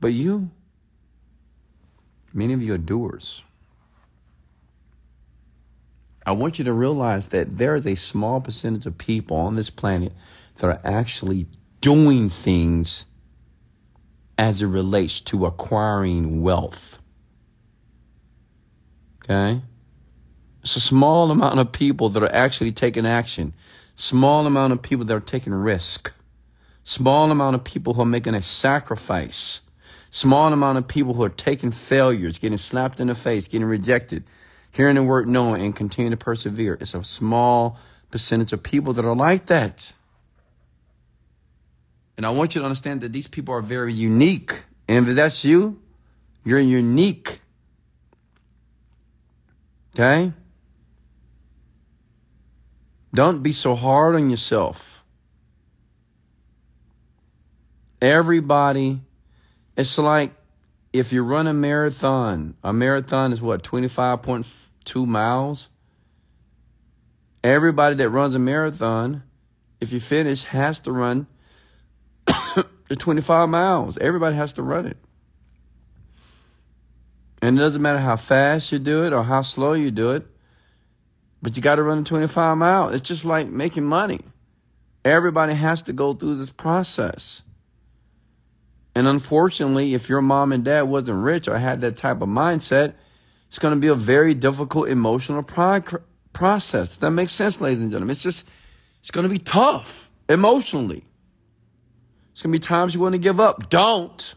[0.00, 0.50] But you,
[2.32, 3.42] many of you are doers.
[6.24, 9.70] I want you to realize that there is a small percentage of people on this
[9.70, 10.12] planet
[10.56, 11.46] that are actually
[11.80, 13.06] doing things
[14.36, 16.98] as it relates to acquiring wealth.
[19.24, 19.60] Okay?
[20.62, 23.54] It's a small amount of people that are actually taking action.
[24.00, 26.12] Small amount of people that are taking risk.
[26.84, 29.60] Small amount of people who are making a sacrifice.
[30.10, 34.24] Small amount of people who are taking failures, getting slapped in the face, getting rejected
[34.72, 36.78] hearing the word no and continue to persevere.
[36.80, 37.78] It's a small
[38.10, 39.92] percentage of people that are like that.
[42.16, 44.64] And I want you to understand that these people are very unique.
[44.88, 45.80] And if that's you,
[46.44, 47.40] you're unique.
[49.94, 50.32] Okay?
[53.18, 55.04] Don't be so hard on yourself.
[58.00, 59.00] Everybody,
[59.76, 60.30] it's like
[60.92, 65.68] if you run a marathon, a marathon is what, 25.2 miles?
[67.42, 69.24] Everybody that runs a marathon,
[69.80, 71.26] if you finish, has to run
[72.24, 73.98] the 25 miles.
[73.98, 74.96] Everybody has to run it.
[77.42, 80.24] And it doesn't matter how fast you do it or how slow you do it,
[81.42, 82.94] but you got to run the 25 miles.
[82.94, 84.20] It's just like making money.
[85.04, 87.42] Everybody has to go through this process.
[88.94, 92.94] And unfortunately, if your mom and dad wasn't rich or had that type of mindset,
[93.46, 95.80] it's going to be a very difficult emotional pro-
[96.32, 96.88] process.
[96.88, 98.10] Does that makes sense, ladies and gentlemen.
[98.10, 98.50] It's just,
[99.00, 101.04] it's going to be tough emotionally.
[102.32, 103.68] It's going to be times you want to give up.
[103.70, 104.34] Don't.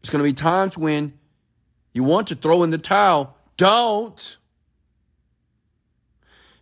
[0.00, 1.18] It's going to be times when
[1.92, 3.33] you want to throw in the towel.
[3.56, 4.38] Don't.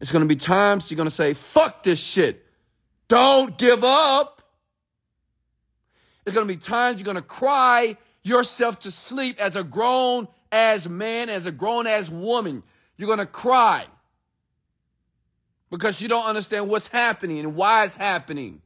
[0.00, 2.44] It's going to be times you're going to say, fuck this shit.
[3.08, 4.42] Don't give up.
[6.24, 10.28] There's going to be times you're going to cry yourself to sleep as a grown
[10.50, 12.62] as man, as a grown as woman.
[12.96, 13.86] You're going to cry
[15.70, 18.60] because you don't understand what's happening and why it's happening.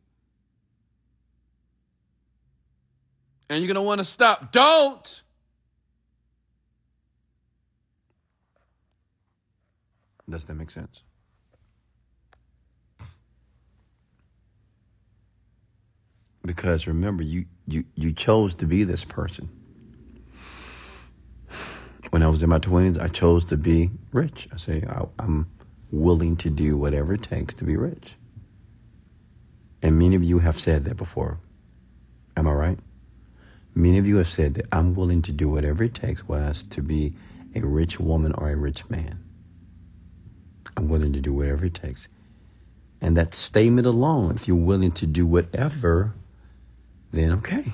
[3.48, 4.52] And you're going to want to stop.
[4.52, 5.22] Don't!
[10.28, 11.02] Does that make sense?
[16.44, 19.48] Because remember, you, you, you chose to be this person.
[22.10, 24.48] When I was in my 20s, I chose to be rich.
[24.52, 25.50] I say, I, I'm
[25.90, 28.16] willing to do whatever it takes to be rich.
[29.82, 31.40] And many of you have said that before.
[32.36, 32.78] Am I right?
[33.74, 36.82] Many of you have said that I'm willing to do whatever it takes was to
[36.82, 37.14] be
[37.54, 39.25] a rich woman or a rich man.
[40.76, 42.08] I'm willing to do whatever it takes.
[43.00, 46.14] And that statement alone, if you're willing to do whatever,
[47.12, 47.64] then okay.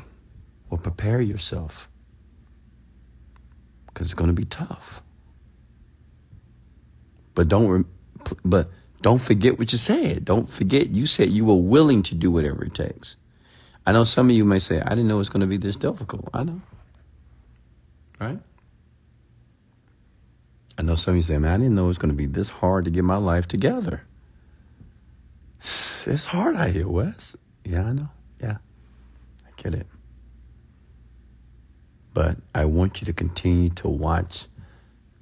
[0.69, 1.89] Well, prepare yourself
[3.87, 5.03] because it's going to be tough.
[7.35, 7.87] But don't,
[8.45, 8.69] but
[9.01, 10.25] don't forget what you said.
[10.25, 13.17] Don't forget you said you were willing to do whatever it takes.
[13.85, 15.57] I know some of you may say, I didn't know it was going to be
[15.57, 16.29] this difficult.
[16.33, 16.61] I know.
[18.21, 18.39] Right?
[20.79, 22.27] I know some of you say, man, I didn't know it was going to be
[22.27, 24.03] this hard to get my life together.
[25.59, 27.37] It's hard out here, Wes.
[27.65, 28.09] Yeah, I know.
[28.43, 28.57] Yeah,
[29.47, 29.87] I get it.
[32.15, 34.49] But I want you to continue to watch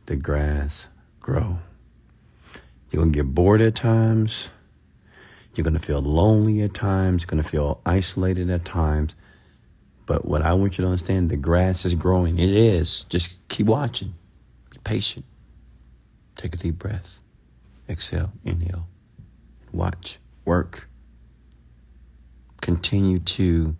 [0.06, 0.88] the grass
[1.20, 1.58] grow.
[2.90, 4.50] You're going to get bored at times.
[5.54, 7.22] You're going to feel lonely at times.
[7.22, 9.14] You're going to feel isolated at times.
[10.06, 12.38] But what I want you to understand, the grass is growing.
[12.38, 13.04] It is.
[13.04, 14.14] Just keep watching.
[14.70, 15.24] Be patient.
[16.40, 17.20] Take a deep breath.
[17.86, 18.88] Exhale, inhale.
[19.72, 20.88] Watch, work.
[22.62, 23.76] Continue to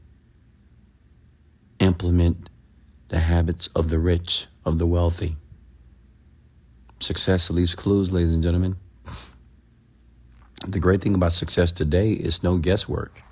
[1.79, 2.51] implement
[3.09, 5.39] the habits of the rich, of the wealthy.
[7.01, 8.77] Success leaves clues, ladies and gentlemen.
[10.67, 13.23] The great thing about success today is no guesswork.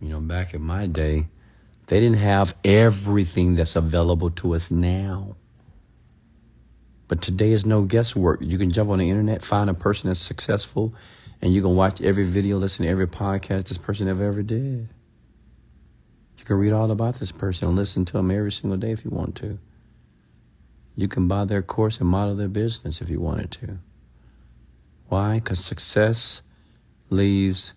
[0.00, 1.26] You know, back in my day,
[1.88, 5.36] they didn't have everything that's available to us now.
[7.10, 8.38] But today is no guesswork.
[8.40, 10.94] You can jump on the internet, find a person that's successful,
[11.42, 14.88] and you can watch every video, listen to every podcast this person ever ever did.
[16.38, 19.04] You can read all about this person and listen to them every single day if
[19.04, 19.58] you want to.
[20.94, 23.78] You can buy their course and model their business if you wanted to.
[25.08, 25.40] Why?
[25.40, 26.44] Because success
[27.08, 27.74] leaves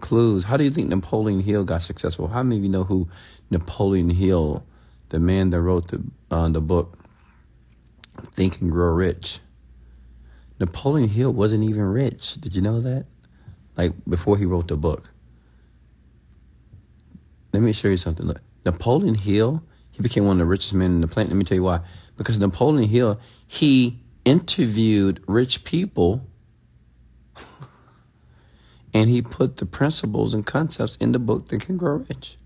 [0.00, 0.42] clues.
[0.42, 2.26] How do you think Napoleon Hill got successful?
[2.26, 3.08] How many of you know who
[3.48, 4.66] Napoleon Hill,
[5.10, 6.02] the man that wrote the
[6.32, 6.98] uh, the book
[8.32, 9.40] Think and Grow Rich?
[10.58, 12.34] Napoleon Hill wasn't even rich.
[12.34, 13.06] Did you know that?
[13.76, 15.12] Like before he wrote the book.
[17.52, 18.26] Let me show you something.
[18.26, 21.30] Look, Napoleon Hill, he became one of the richest men in the planet.
[21.30, 21.80] Let me tell you why.
[22.16, 26.26] Because Napoleon Hill, he interviewed rich people
[28.94, 32.36] and he put the principles and concepts in the book that can Grow Rich.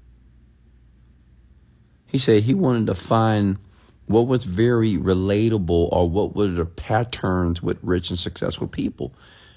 [2.06, 3.58] He said he wanted to find
[4.06, 9.14] what was very relatable or what were the patterns with rich and successful people.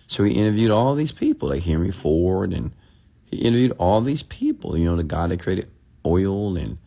[0.07, 2.71] So he interviewed all these people, like Henry Ford, and
[3.25, 5.69] he interviewed all these people, you know, the guy that created
[6.05, 6.77] oil and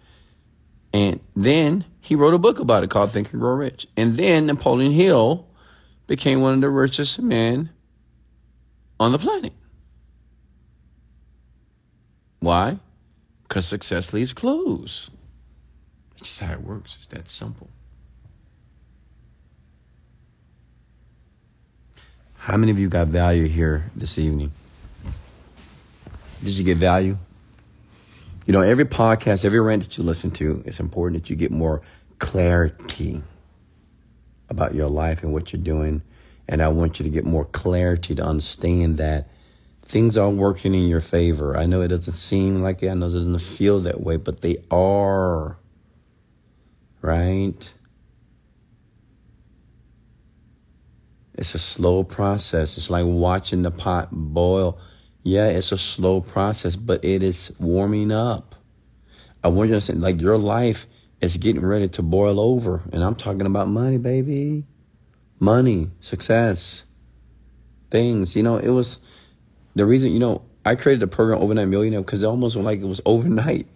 [0.94, 3.86] and then he wrote a book about it called Think and Grow Rich.
[3.96, 5.46] And then Napoleon Hill
[6.06, 7.70] became one of the richest men
[9.00, 9.52] on the planet.
[12.40, 12.78] Why?
[13.44, 15.10] Because success leaves clues.
[16.22, 16.94] Just how it works.
[16.96, 17.68] It's that simple.
[22.36, 24.52] How many of you got value here this evening?
[26.42, 27.16] Did you get value?
[28.46, 31.50] You know, every podcast, every rant that you listen to, it's important that you get
[31.52, 31.82] more
[32.18, 33.22] clarity
[34.48, 36.02] about your life and what you're doing.
[36.48, 39.28] And I want you to get more clarity to understand that
[39.82, 41.56] things are working in your favor.
[41.56, 44.40] I know it doesn't seem like it, I know it doesn't feel that way, but
[44.40, 45.56] they are.
[47.03, 47.74] Right?
[51.34, 52.76] It's a slow process.
[52.76, 54.78] It's like watching the pot boil.
[55.22, 58.55] Yeah, it's a slow process, but it is warming up.
[59.44, 60.86] I want you to understand, like your life
[61.20, 62.82] is getting ready to boil over.
[62.92, 64.66] And I'm talking about money, baby.
[65.40, 66.84] Money, success,
[67.90, 68.36] things.
[68.36, 69.00] You know, it was
[69.74, 72.86] the reason, you know, I created a program Overnight Millionaire because it almost like it
[72.86, 73.66] was overnight.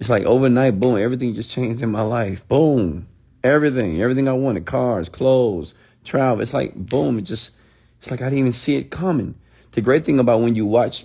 [0.00, 2.46] It's like overnight, boom, everything just changed in my life.
[2.48, 3.06] Boom.
[3.42, 5.74] Everything, everything I wanted, cars, clothes,
[6.04, 6.40] travel.
[6.40, 7.54] It's like, boom, it just,
[7.98, 9.34] it's like I didn't even see it coming.
[9.72, 11.04] The great thing about when you watch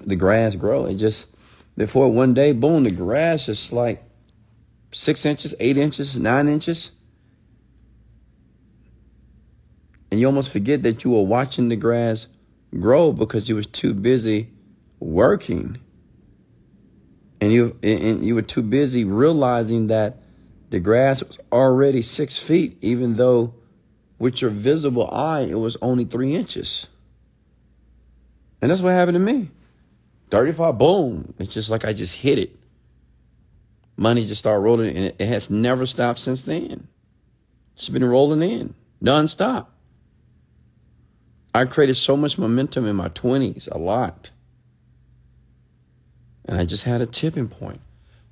[0.00, 1.28] the grass grow, it just,
[1.76, 4.02] before one day, boom, the grass is like
[4.90, 6.92] six inches, eight inches, nine inches.
[10.10, 12.26] And you almost forget that you were watching the grass
[12.78, 14.48] grow because you was too busy
[15.00, 15.76] working.
[17.40, 20.16] And you and you were too busy realizing that
[20.70, 23.54] the grass was already six feet, even though
[24.18, 26.88] with your visible eye it was only three inches.
[28.60, 29.50] And that's what happened to me.
[30.30, 31.34] 35, boom.
[31.38, 32.50] It's just like I just hit it.
[33.96, 36.88] Money just started rolling and it has never stopped since then.
[37.74, 39.66] It's been rolling in nonstop.
[41.54, 44.30] I created so much momentum in my 20s, a lot.
[46.48, 47.80] And I just had a tipping point.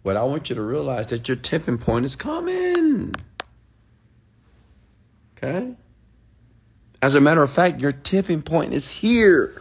[0.03, 3.15] But I want you to realize that your tipping point is coming.
[5.37, 5.77] Okay?
[7.03, 9.61] As a matter of fact, your tipping point is here.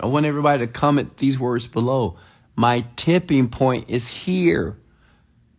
[0.00, 2.16] I want everybody to comment these words below.
[2.56, 4.78] My tipping point is here.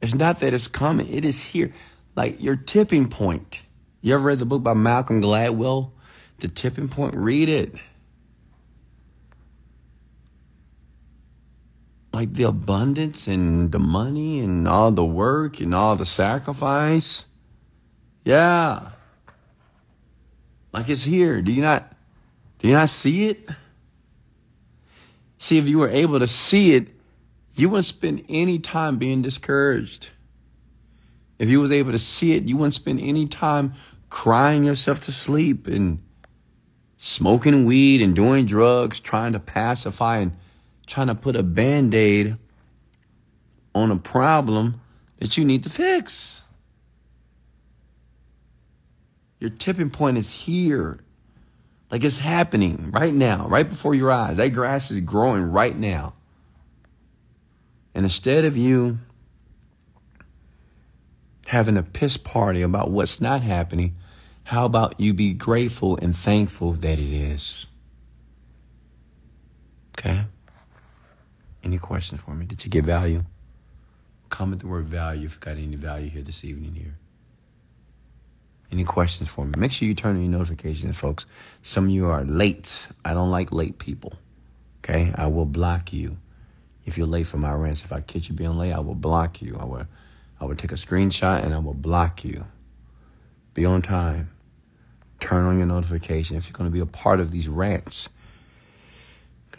[0.01, 1.73] It's not that it's coming, it is here.
[2.15, 3.63] Like your tipping point.
[4.01, 5.91] You ever read the book by Malcolm Gladwell?
[6.39, 7.15] The tipping point?
[7.15, 7.75] Read it.
[12.15, 17.25] Like the abundance and the money and all the work and all the sacrifice.
[18.23, 18.91] Yeah.
[20.71, 21.41] Like it's here.
[21.41, 21.93] Do you not
[22.59, 23.49] do you not see it?
[25.39, 26.93] See, if you were able to see it,
[27.55, 30.11] you wouldn't spend any time being discouraged.
[31.37, 33.73] If you was able to see it, you wouldn't spend any time
[34.09, 36.01] crying yourself to sleep and
[36.95, 40.31] smoking weed and doing drugs, trying to pacify and
[40.85, 42.37] trying to put a band-aid
[43.73, 44.81] on a problem
[45.19, 46.43] that you need to fix.
[49.39, 50.99] Your tipping point is here.
[51.91, 54.37] Like it's happening right now, right before your eyes.
[54.37, 56.13] That grass is growing right now.
[57.93, 58.97] And instead of you
[61.47, 63.95] having a piss party about what's not happening,
[64.43, 67.67] how about you be grateful and thankful that it is?
[69.97, 70.25] Okay?
[71.65, 72.45] Any questions for me?
[72.45, 73.23] Did you get value?
[74.29, 76.95] Comment the word value if you got any value here this evening here.
[78.71, 79.53] Any questions for me?
[79.57, 81.25] Make sure you turn on your notifications, folks.
[81.63, 82.89] Some of you are late.
[83.03, 84.13] I don't like late people.
[84.83, 85.11] Okay?
[85.15, 86.17] I will block you
[86.85, 87.83] if you're late for my rants.
[87.83, 89.57] If I catch you being late, I will block you.
[89.59, 89.87] I will
[90.39, 92.45] I will take a screenshot and I will block you.
[93.53, 94.29] Be on time.
[95.19, 98.09] Turn on your notification if you're going to be a part of these rants.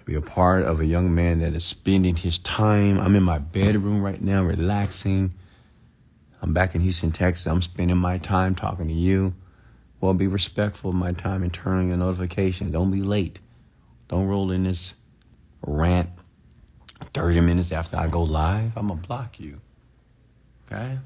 [0.06, 2.98] Be a part of a young man that is spending his time.
[2.98, 5.34] I'm in my bedroom right now, relaxing
[6.42, 7.46] I'm back in Houston, Texas.
[7.46, 9.34] I'm spending my time talking to you.
[10.00, 12.70] Well, be respectful of my time and turn on your notifications.
[12.70, 13.40] Don't be late.
[14.08, 14.94] Don't roll in this
[15.62, 16.10] rant
[17.14, 18.76] 30 minutes after I go live.
[18.76, 19.60] I'm going to block you.
[20.70, 20.98] Okay?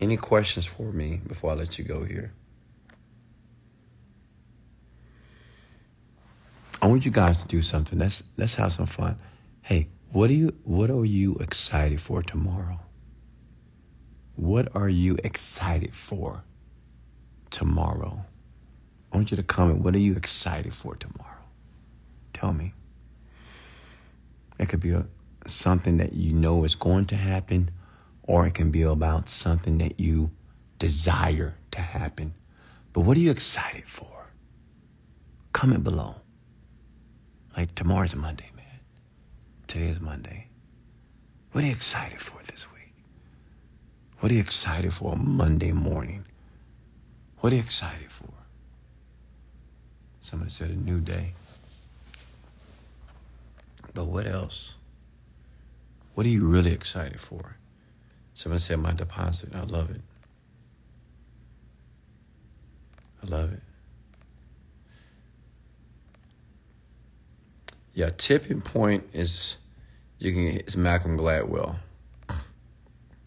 [0.00, 2.32] Any questions for me before I let you go here?
[6.80, 7.98] I want you guys to do something.
[7.98, 9.18] Let's let's have some fun.
[9.62, 12.78] Hey, what are you what are you excited for tomorrow?
[14.36, 16.44] What are you excited for
[17.50, 18.24] tomorrow?
[19.12, 19.80] I want you to comment.
[19.80, 21.42] What are you excited for tomorrow?
[22.32, 22.74] Tell me.
[24.60, 25.06] It could be a,
[25.46, 27.70] something that you know is going to happen,
[28.22, 30.30] or it can be about something that you
[30.78, 32.34] desire to happen.
[32.92, 34.30] But what are you excited for?
[35.52, 36.16] Comment below.
[37.56, 38.64] Like tomorrow's Monday, man.
[39.66, 40.46] Today is Monday.
[41.52, 42.92] What are you excited for this week?
[44.20, 46.24] What are you excited for Monday morning?
[47.40, 48.28] What are you excited for?
[50.20, 51.32] Somebody said a new day.
[53.94, 54.76] But what else?
[56.14, 57.56] What are you really excited for?
[58.34, 59.54] Somebody said my deposit.
[59.54, 60.00] I love it.
[63.22, 63.62] I love it.
[67.98, 69.56] Yeah, tipping point is
[70.20, 71.74] you can it's Malcolm Gladwell.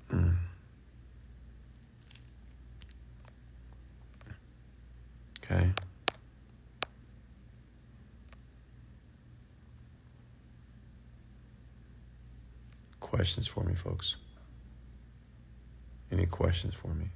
[0.10, 0.36] Mm.
[5.44, 5.72] Okay.
[13.02, 14.16] Questions for me, folks?
[16.14, 17.10] Any questions for me?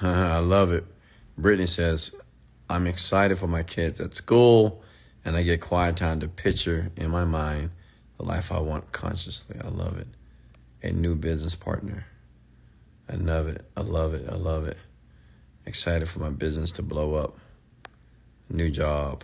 [0.00, 0.84] I love it.
[1.36, 2.14] Brittany says,
[2.72, 4.82] I'm excited for my kids at school
[5.26, 7.70] and I get quiet time to picture in my mind
[8.16, 9.58] the life I want consciously.
[9.62, 10.06] I love it.
[10.82, 12.06] A new business partner.
[13.10, 13.62] I love it.
[13.76, 14.26] I love it.
[14.26, 14.78] I love it.
[15.66, 17.36] Excited for my business to blow up.
[18.48, 19.22] A new job.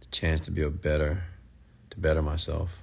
[0.00, 1.22] The chance to be a better,
[1.90, 2.82] to better myself.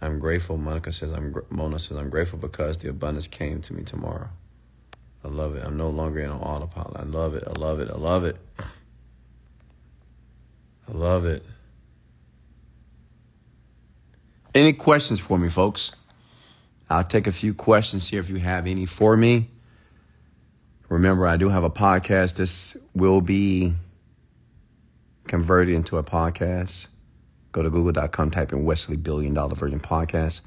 [0.00, 0.56] I'm grateful.
[0.56, 1.32] Monica says I'm.
[1.50, 4.28] Mona says I'm grateful because the abundance came to me tomorrow.
[5.26, 5.64] I love it.
[5.66, 7.00] I'm no longer in an autopilot.
[7.00, 7.42] I love it.
[7.48, 7.90] I love it.
[7.90, 8.36] I love it.
[10.88, 11.44] I love it.
[14.54, 15.96] Any questions for me, folks?
[16.88, 19.50] I'll take a few questions here if you have any for me.
[20.88, 22.36] Remember, I do have a podcast.
[22.36, 23.74] This will be
[25.26, 26.86] converted into a podcast.
[27.50, 30.42] Go to google.com, type in Wesley Billion Dollar Virgin Podcast.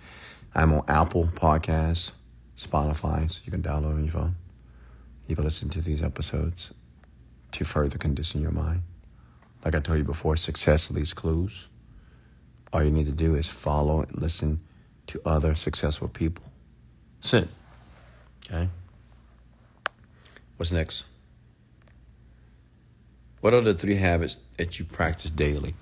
[0.56, 2.14] I'm on Apple Podcasts,
[2.56, 4.36] Spotify, so you can download on your phone.
[5.30, 6.74] You can listen to these episodes
[7.52, 8.82] to further condition your mind.
[9.64, 11.70] Like I told you before, success leaves clues.
[12.74, 14.60] All you need to do is follow and listen
[15.06, 16.44] to other successful people.
[17.22, 17.48] That's it.
[18.50, 18.70] Okay?
[20.58, 21.06] What's next?
[23.42, 25.76] What are the three habits that you practice daily?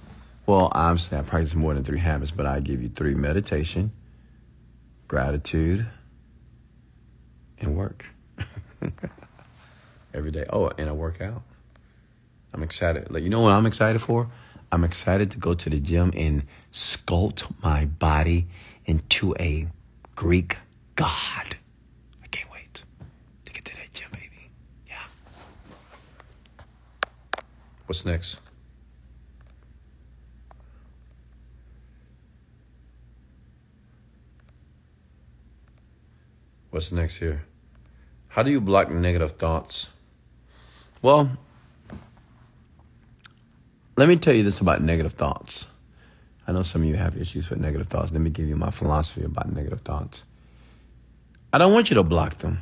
[0.46, 3.92] Well, obviously, I practice more than three habits, but I give you three meditation,
[5.08, 5.86] gratitude,
[7.60, 8.06] and work.
[10.18, 10.46] Every day.
[10.52, 11.44] Oh, and I work out.
[12.52, 13.12] I'm excited.
[13.12, 14.28] Like, you know what I'm excited for?
[14.72, 16.42] I'm excited to go to the gym and
[16.74, 18.48] sculpt my body
[18.88, 19.68] into a
[20.16, 20.58] Greek
[20.96, 21.56] god.
[22.24, 22.82] I can't wait
[23.46, 24.50] to get to that gym, baby.
[24.88, 24.96] Yeah.
[27.86, 28.40] What's next?
[36.72, 37.44] What's next here?
[38.30, 39.90] How do you block negative thoughts?
[41.02, 41.30] Well,
[43.96, 45.68] let me tell you this about negative thoughts.
[46.48, 48.12] I know some of you have issues with negative thoughts.
[48.12, 50.26] Let me give you my philosophy about negative thoughts.
[51.52, 52.60] I don't want you to block them.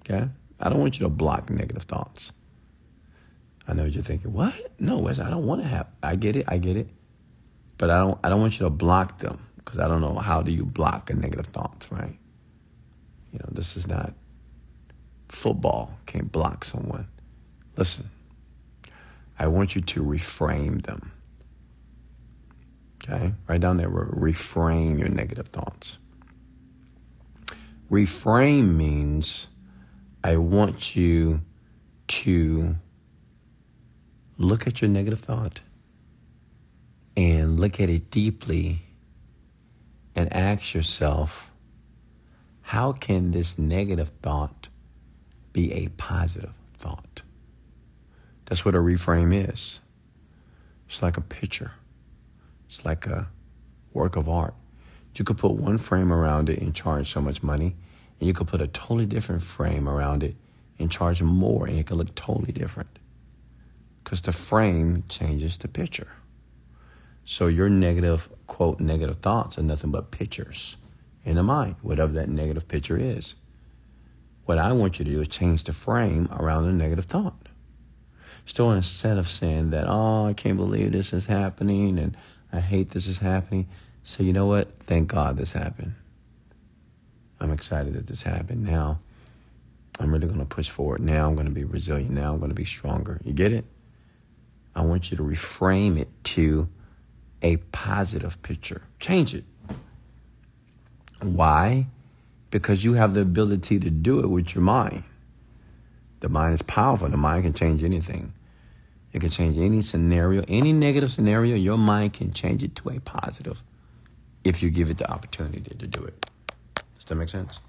[0.00, 0.28] Okay?
[0.60, 2.32] I don't want you to block negative thoughts.
[3.68, 4.32] I know what you're thinking.
[4.32, 4.54] What?
[4.78, 5.88] No, Wes, I don't want to have.
[6.02, 6.44] I get it.
[6.48, 6.88] I get it.
[7.78, 8.18] But I don't.
[8.24, 11.10] I don't want you to block them because I don't know how do you block
[11.10, 12.16] a negative thoughts, right?
[13.32, 14.14] You know, this is not
[15.28, 15.98] football.
[16.06, 17.08] Can't block someone.
[17.76, 18.10] Listen,
[19.38, 21.12] I want you to reframe them.
[23.04, 23.32] Okay?
[23.46, 25.98] Write down there, reframe your negative thoughts.
[27.90, 29.48] Reframe means
[30.24, 31.42] I want you
[32.08, 32.76] to
[34.38, 35.60] look at your negative thought
[37.16, 38.82] and look at it deeply
[40.16, 41.50] and ask yourself,
[42.62, 44.55] how can this negative thought
[45.56, 47.22] be a positive thought?
[48.44, 49.80] That's what a reframe is.
[50.86, 51.72] It's like a picture.
[52.66, 53.26] It's like a
[53.94, 54.52] work of art.
[55.14, 57.74] You could put one frame around it and charge so much money,
[58.20, 60.36] and you could put a totally different frame around it
[60.78, 62.90] and charge more, and it could look totally different.
[64.04, 66.12] Because the frame changes the picture.
[67.24, 70.76] So your negative, quote, negative thoughts are nothing but pictures
[71.24, 73.36] in the mind, whatever that negative picture is.
[74.46, 77.48] What I want you to do is change the frame around the negative thought.
[78.44, 82.16] Still instead of saying that, oh, I can't believe this is happening and
[82.52, 83.66] I hate this is happening,
[84.04, 84.70] say, you know what?
[84.70, 85.94] Thank God this happened.
[87.40, 88.64] I'm excited that this happened.
[88.64, 89.00] Now,
[89.98, 91.00] I'm really going to push forward.
[91.00, 92.12] Now I'm going to be resilient.
[92.12, 93.20] Now I'm going to be stronger.
[93.24, 93.64] You get it?
[94.76, 96.68] I want you to reframe it to
[97.42, 98.82] a positive picture.
[99.00, 99.44] Change it.
[101.22, 101.86] Why?
[102.56, 105.02] Because you have the ability to do it with your mind.
[106.20, 107.06] The mind is powerful.
[107.06, 108.32] The mind can change anything.
[109.12, 111.54] It can change any scenario, any negative scenario.
[111.54, 113.62] Your mind can change it to a positive
[114.42, 116.30] if you give it the opportunity to do it.
[116.94, 117.60] Does that make sense?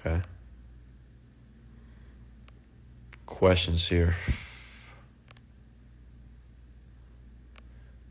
[0.00, 0.22] Okay.
[3.26, 4.16] Questions here.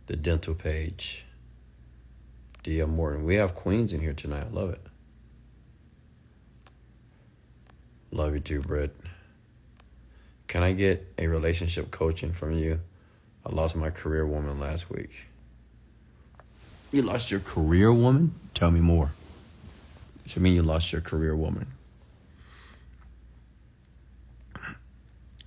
[0.05, 1.25] The dental page.
[2.63, 2.95] D.M.
[2.95, 3.25] Morton.
[3.25, 4.45] We have queens in here tonight.
[4.45, 4.81] I love it.
[8.11, 8.95] Love you too, Britt.
[10.47, 12.81] Can I get a relationship coaching from you?
[13.45, 15.27] I lost my career woman last week.
[16.91, 18.35] You lost your career woman?
[18.53, 19.11] Tell me more.
[20.21, 21.67] What you mean you lost your career woman?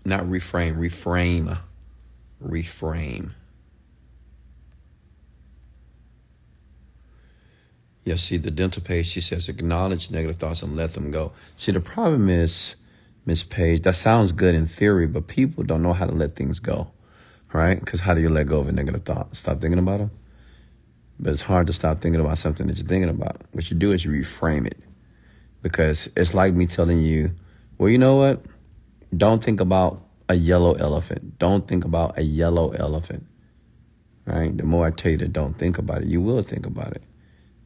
[0.05, 1.59] Not reframe, reframe.
[2.43, 3.31] Reframe.
[8.05, 11.33] Yeah, see, the dental page, she says, acknowledge negative thoughts and let them go.
[11.57, 12.77] See, the problem is,
[13.25, 16.59] Miss Page, that sounds good in theory, but people don't know how to let things
[16.59, 16.91] go,
[17.55, 17.81] right?
[17.81, 19.35] Because how do you let go of a negative thought?
[19.35, 20.11] Stop thinking about them?
[21.19, 23.41] But it's hard to stop thinking about something that you're thinking about.
[23.53, 24.79] What you do is you reframe it.
[25.63, 27.35] Because it's like me telling you,
[27.79, 28.45] well, you know what?
[29.17, 31.39] Don't think about a yellow elephant.
[31.39, 33.25] Don't think about a yellow elephant.
[34.27, 34.55] Right?
[34.55, 37.03] The more I tell you to don't think about it, you will think about it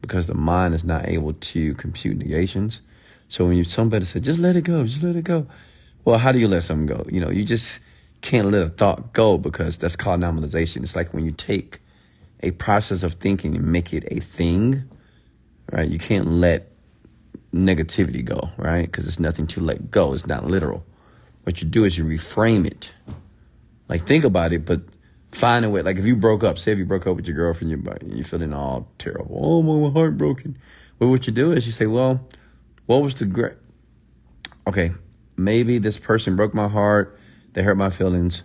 [0.09, 2.81] because the mind is not able to compute negations.
[3.29, 5.47] So when you, somebody said, just let it go, just let it go.
[6.03, 7.05] Well, how do you let something go?
[7.09, 7.79] You know, you just,
[8.21, 10.83] can't let a thought go because that's called normalization.
[10.83, 11.79] It's like when you take
[12.41, 14.83] a process of thinking and make it a thing,
[15.71, 15.87] right?
[15.87, 16.71] You can't let
[17.53, 18.85] negativity go, right?
[18.85, 20.13] Because it's nothing to let go.
[20.13, 20.85] It's not literal.
[21.43, 22.93] What you do is you reframe it.
[23.87, 24.81] Like think about it, but
[25.39, 25.81] find a way.
[25.81, 28.25] Like if you broke up, say if you broke up with your girlfriend, you're, you're
[28.25, 29.39] feeling all terrible.
[29.41, 30.57] Oh, my heart broken.
[30.99, 32.27] Well, what you do is you say, well,
[32.85, 33.55] what was the great?
[34.67, 34.91] Okay,
[35.37, 37.17] maybe this person broke my heart.
[37.53, 38.43] They hurt my feelings.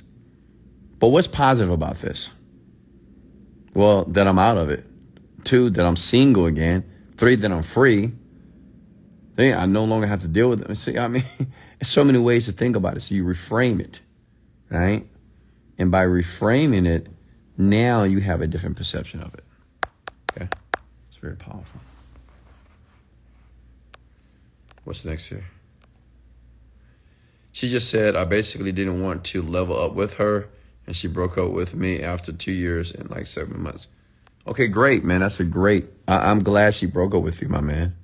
[0.98, 2.30] But what's positive about this?
[3.74, 4.86] Well, that I'm out of it.
[5.42, 6.84] Two, that I'm single again.
[7.16, 8.12] Three, that I'm free.
[9.34, 10.74] Then I no longer have to deal with it.
[10.76, 13.00] See, I mean, there's so many ways to think about it.
[13.00, 14.00] So you reframe it,
[14.70, 15.06] right?
[15.78, 17.08] And by reframing it,
[17.56, 19.44] now you have a different perception of it.
[20.32, 20.48] Okay?
[21.08, 21.80] It's very powerful.
[24.84, 25.44] What's next here?
[27.52, 30.48] She just said, I basically didn't want to level up with her,
[30.86, 33.88] and she broke up with me after two years and like seven months.
[34.46, 35.20] Okay, great, man.
[35.20, 35.86] That's a great.
[36.06, 37.94] I- am glad she broke up with you, my man.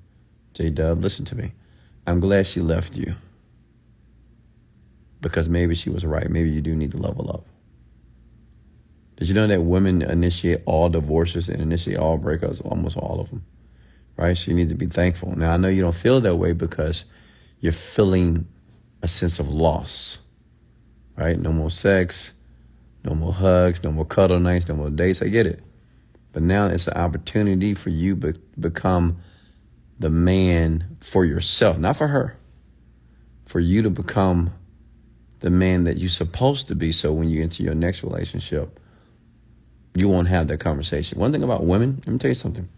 [0.54, 1.52] J Dub, listen to me.
[2.06, 3.14] I'm glad she left you
[5.20, 6.30] because maybe she was right.
[6.30, 7.44] Maybe you do need to level up.
[9.20, 13.28] Did you know that women initiate all divorces and initiate all breakups, almost all of
[13.28, 13.44] them?
[14.16, 14.36] Right?
[14.36, 15.36] So you need to be thankful.
[15.36, 17.04] Now, I know you don't feel that way because
[17.60, 18.48] you're feeling
[19.02, 20.22] a sense of loss.
[21.16, 21.38] Right?
[21.38, 22.32] No more sex,
[23.04, 25.20] no more hugs, no more cuddle nights, no more dates.
[25.20, 25.62] I get it.
[26.32, 29.18] But now it's an opportunity for you to become
[29.98, 32.38] the man for yourself, not for her.
[33.44, 34.54] For you to become
[35.40, 36.90] the man that you're supposed to be.
[36.90, 38.79] So when you enter your next relationship,
[39.94, 41.18] you won't have that conversation.
[41.18, 42.68] One thing about women, let me tell you something,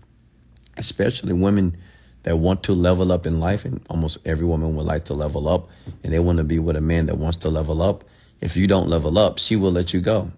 [0.76, 1.76] especially women
[2.22, 5.48] that want to level up in life, and almost every woman would like to level
[5.48, 5.68] up,
[6.02, 8.04] and they want to be with a man that wants to level up.
[8.40, 10.32] If you don't level up, she will let you go.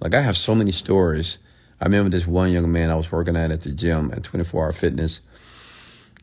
[0.00, 1.38] Like I have so many stories.
[1.80, 4.64] I remember this one young man I was working at at the gym at 24
[4.64, 5.20] Hour Fitness,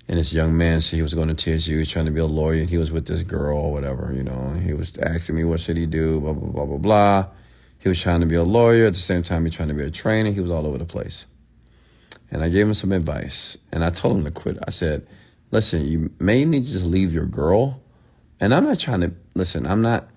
[0.07, 2.19] and this young man said he was going to TSU, he was trying to be
[2.19, 4.51] a lawyer, and he was with this girl or whatever, you know.
[4.53, 7.25] He was asking me what should he do, blah blah blah blah blah.
[7.79, 9.73] He was trying to be a lawyer at the same time he was trying to
[9.73, 10.31] be a trainer.
[10.31, 11.25] He was all over the place.
[12.29, 13.57] And I gave him some advice.
[13.71, 14.57] And I told him to quit.
[14.67, 15.07] I said,
[15.51, 17.81] listen, you may need to just leave your girl.
[18.39, 20.09] And I'm not trying to listen, I'm not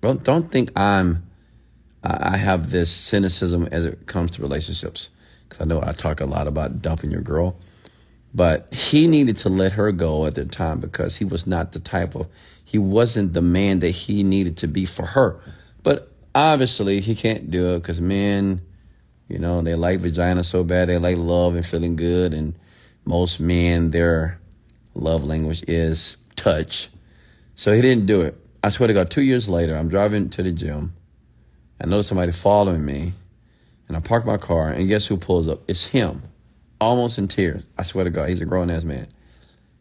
[0.00, 1.26] don't don't think I'm
[2.04, 5.08] I have this cynicism as it comes to relationships.
[5.48, 7.56] Because I know I talk a lot about dumping your girl.
[8.34, 11.80] But he needed to let her go at the time because he was not the
[11.80, 12.28] type of
[12.62, 15.40] he wasn't the man that he needed to be for her.
[15.86, 18.60] But obviously, he can't do it because men,
[19.28, 20.88] you know, they like vagina so bad.
[20.88, 22.34] They like love and feeling good.
[22.34, 22.58] And
[23.04, 24.40] most men, their
[24.96, 26.88] love language is touch.
[27.54, 28.36] So he didn't do it.
[28.64, 30.92] I swear to God, two years later, I'm driving to the gym.
[31.80, 33.12] I notice somebody following me.
[33.86, 34.70] And I park my car.
[34.70, 35.60] And guess who pulls up?
[35.68, 36.20] It's him,
[36.80, 37.64] almost in tears.
[37.78, 39.06] I swear to God, he's a grown ass man.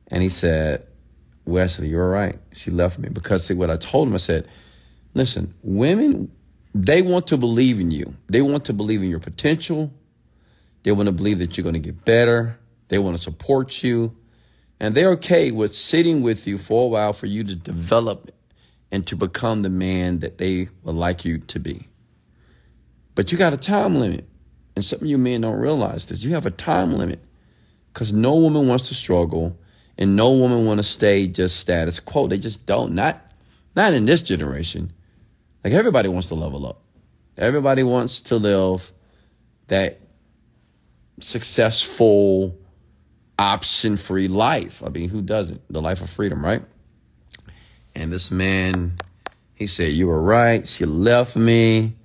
[0.09, 0.85] And he said,
[1.45, 2.37] Wesley, you're right.
[2.53, 3.09] She left me.
[3.09, 4.47] Because see, what I told him, I said,
[5.15, 6.31] Listen, women,
[6.75, 8.13] they want to believe in you.
[8.27, 9.91] They want to believe in your potential.
[10.83, 12.59] They want to believe that you're going to get better.
[12.89, 14.15] They want to support you.
[14.79, 18.29] And they're okay with sitting with you for a while for you to develop
[18.91, 21.87] and to become the man that they would like you to be.
[23.15, 24.27] But you got a time limit.
[24.75, 26.23] And some of you men don't realize this.
[26.23, 27.19] You have a time limit
[27.93, 29.57] because no woman wants to struggle
[29.97, 32.27] and no woman want to stay just status quo.
[32.27, 32.93] They just don't.
[32.93, 33.31] Not,
[33.77, 34.91] not in this generation.
[35.65, 36.79] Like everybody wants to level up.
[37.39, 38.91] Everybody wants to live
[39.65, 39.99] that
[41.19, 42.55] successful,
[43.39, 44.83] option free life.
[44.85, 45.63] I mean, who doesn't?
[45.67, 46.61] The life of freedom, right?
[47.95, 48.99] And this man,
[49.55, 50.67] he said, You were right.
[50.67, 51.95] She left me.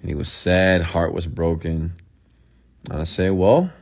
[0.00, 1.94] And he was sad, heart was broken.
[2.92, 3.72] And I say, Well,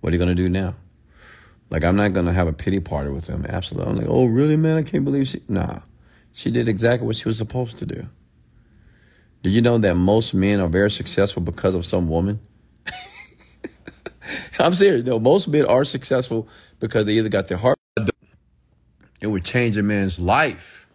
[0.00, 0.74] what are you going to do now?
[1.70, 3.46] Like, I'm not going to have a pity party with him.
[3.48, 3.92] Absolutely.
[3.92, 4.76] I'm like, Oh, really, man?
[4.76, 5.40] I can't believe she.
[5.48, 5.78] Nah.
[6.36, 8.08] She did exactly what she was supposed to do.
[9.42, 12.40] Did you know that most men are very successful because of some woman?
[14.58, 15.06] I'm serious.
[15.06, 16.46] No, most men are successful
[16.78, 17.78] because they either got their heart.
[19.18, 20.86] It would change a man's life.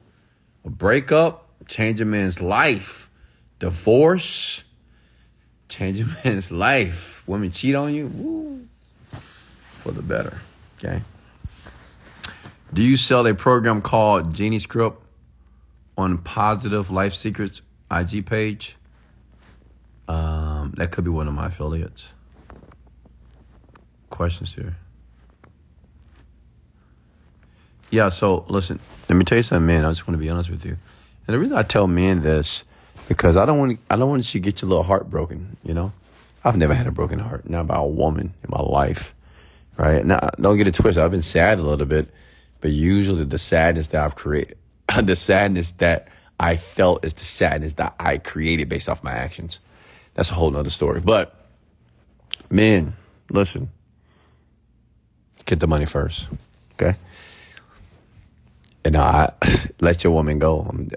[0.64, 3.10] A breakup, change a man's life.
[3.58, 4.64] Divorce,
[5.70, 7.24] change a man's life.
[7.26, 8.68] Women cheat on you, woo,
[9.80, 10.40] for the better.
[10.78, 11.02] Okay.
[12.72, 15.01] Do you sell a program called Genie Script?
[16.02, 18.76] On Positive Life Secrets IG page.
[20.08, 22.10] Um, that could be one of my affiliates.
[24.10, 24.76] Questions here.
[27.90, 28.80] Yeah, so listen,
[29.10, 29.86] let me tell you something, man.
[29.86, 30.78] I just want to be honest with you.
[31.28, 32.64] And the reason I tell men this
[33.08, 35.58] because I don't want I don't want you to get your little heart broken.
[35.64, 35.92] You know,
[36.44, 39.14] I've never had a broken heart, not by a woman in my life,
[39.78, 40.06] right?
[40.06, 41.04] Now, don't get it twisted.
[41.04, 42.10] I've been sad a little bit,
[42.62, 44.58] but usually the sadness that I've created,
[45.02, 46.08] the sadness that
[46.40, 49.60] I felt is the sadness that I created based off my actions.
[50.16, 51.00] That's a whole nother story.
[51.00, 51.36] But
[52.50, 52.96] men,
[53.30, 53.70] listen,
[55.46, 56.28] get the money first,
[56.74, 56.98] okay?
[58.84, 59.34] And I
[59.80, 60.90] let your woman go um,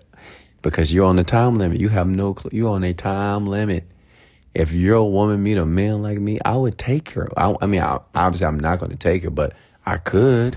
[0.62, 1.78] because you're on the time limit.
[1.78, 3.84] You have no, cl- you're on a time limit.
[4.54, 7.28] If your woman meet a man like me, I would take her.
[7.36, 9.52] I, I mean, I, obviously, I'm not going to take her, but
[9.84, 10.56] I could.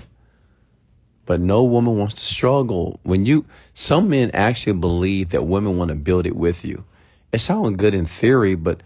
[1.28, 3.00] But no woman wants to struggle.
[3.04, 6.86] When you, some men actually believe that women want to build it with you.
[7.32, 8.82] It sounds good in theory, but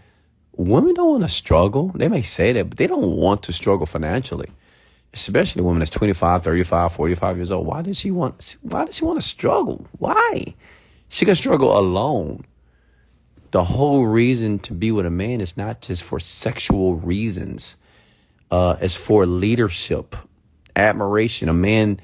[0.56, 1.92] women don't want to struggle.
[1.94, 4.50] They may say that, but they don't want to struggle financially.
[5.14, 7.66] Especially a woman that's 25, 35, 45 years old.
[7.66, 9.86] Why does she want, why does she want to struggle?
[9.98, 10.54] Why?
[11.08, 12.44] She can struggle alone.
[13.52, 17.76] The whole reason to be with a man is not just for sexual reasons.
[18.50, 20.16] Uh, it's for leadership,
[20.74, 21.48] admiration.
[21.48, 22.00] A man,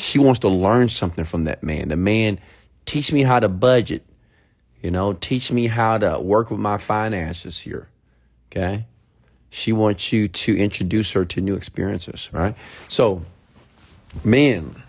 [0.00, 1.88] she wants to learn something from that man.
[1.88, 2.40] The man,
[2.86, 4.04] teach me how to budget.
[4.82, 7.88] You know, teach me how to work with my finances here.
[8.50, 8.86] Okay.
[9.50, 12.54] She wants you to introduce her to new experiences, right?
[12.88, 13.24] So,
[14.24, 14.82] men,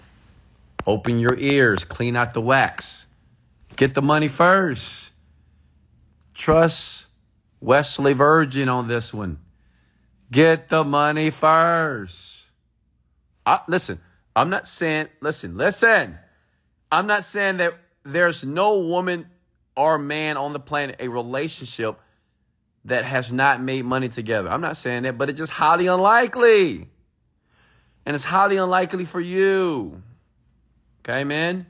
[0.88, 3.05] open your ears, clean out the wax.
[3.76, 5.12] Get the money first.
[6.34, 7.05] Trust
[7.59, 9.39] Wesley Virgin on this one.
[10.32, 12.43] Get the money first.
[13.45, 13.99] I, listen,
[14.36, 16.17] I'm not saying, listen, listen.
[16.91, 17.73] I'm not saying that
[18.03, 19.27] there's no woman
[19.75, 21.99] or man on the planet, a relationship
[22.86, 24.49] that has not made money together.
[24.49, 26.88] I'm not saying that, but it's just highly unlikely.
[28.05, 30.01] And it's highly unlikely for you.
[31.01, 31.67] Okay, man?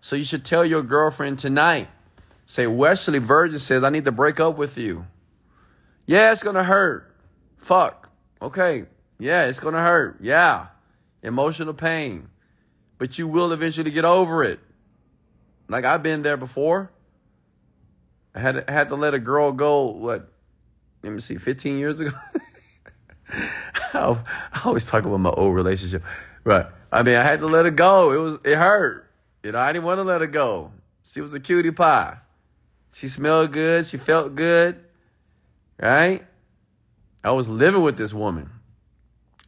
[0.00, 1.88] So you should tell your girlfriend tonight.
[2.46, 5.06] Say, Wesley Virgin says, I need to break up with you.
[6.06, 7.12] Yeah, it's to hurt.
[7.58, 8.08] Fuck.
[8.40, 8.84] Okay.
[9.18, 10.18] Yeah, it's to hurt.
[10.20, 10.66] Yeah.
[11.22, 12.28] Emotional pain.
[12.98, 14.60] But you will eventually get over it.
[15.68, 16.90] Like I've been there before.
[18.34, 20.28] I had to, had to let a girl go, what,
[21.02, 22.10] let me see, 15 years ago?
[23.94, 24.18] I
[24.64, 26.02] always talk about my old relationship.
[26.44, 26.66] Right.
[26.92, 28.12] I mean, I had to let her go.
[28.12, 29.10] It was, it hurt.
[29.42, 30.72] You know, I didn't want to let her go.
[31.04, 32.18] She was a cutie pie.
[32.92, 33.86] She smelled good.
[33.86, 34.84] She felt good.
[35.80, 36.26] Right?
[37.22, 38.50] I was living with this woman.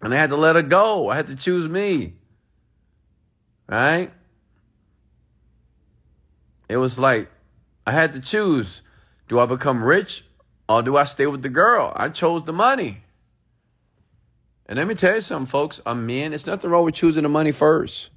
[0.00, 1.10] And I had to let her go.
[1.10, 2.14] I had to choose me.
[3.68, 4.10] Right?
[6.68, 7.28] It was like
[7.86, 8.82] I had to choose.
[9.28, 10.24] Do I become rich
[10.68, 11.92] or do I stay with the girl?
[11.96, 13.02] I chose the money.
[14.66, 15.80] And let me tell you something, folks.
[15.86, 16.32] I'm men.
[16.32, 18.10] It's nothing wrong with choosing the money first.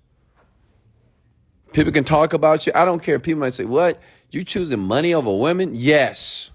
[1.71, 2.73] People can talk about you.
[2.75, 3.19] I don't care.
[3.19, 4.01] People might say, What?
[4.29, 5.71] You choosing money over women?
[5.73, 6.49] Yes.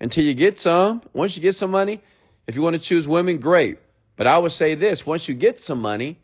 [0.00, 1.02] Until you get some.
[1.12, 2.00] Once you get some money,
[2.48, 3.78] if you want to choose women, great.
[4.16, 6.18] But I would say this once you get some money,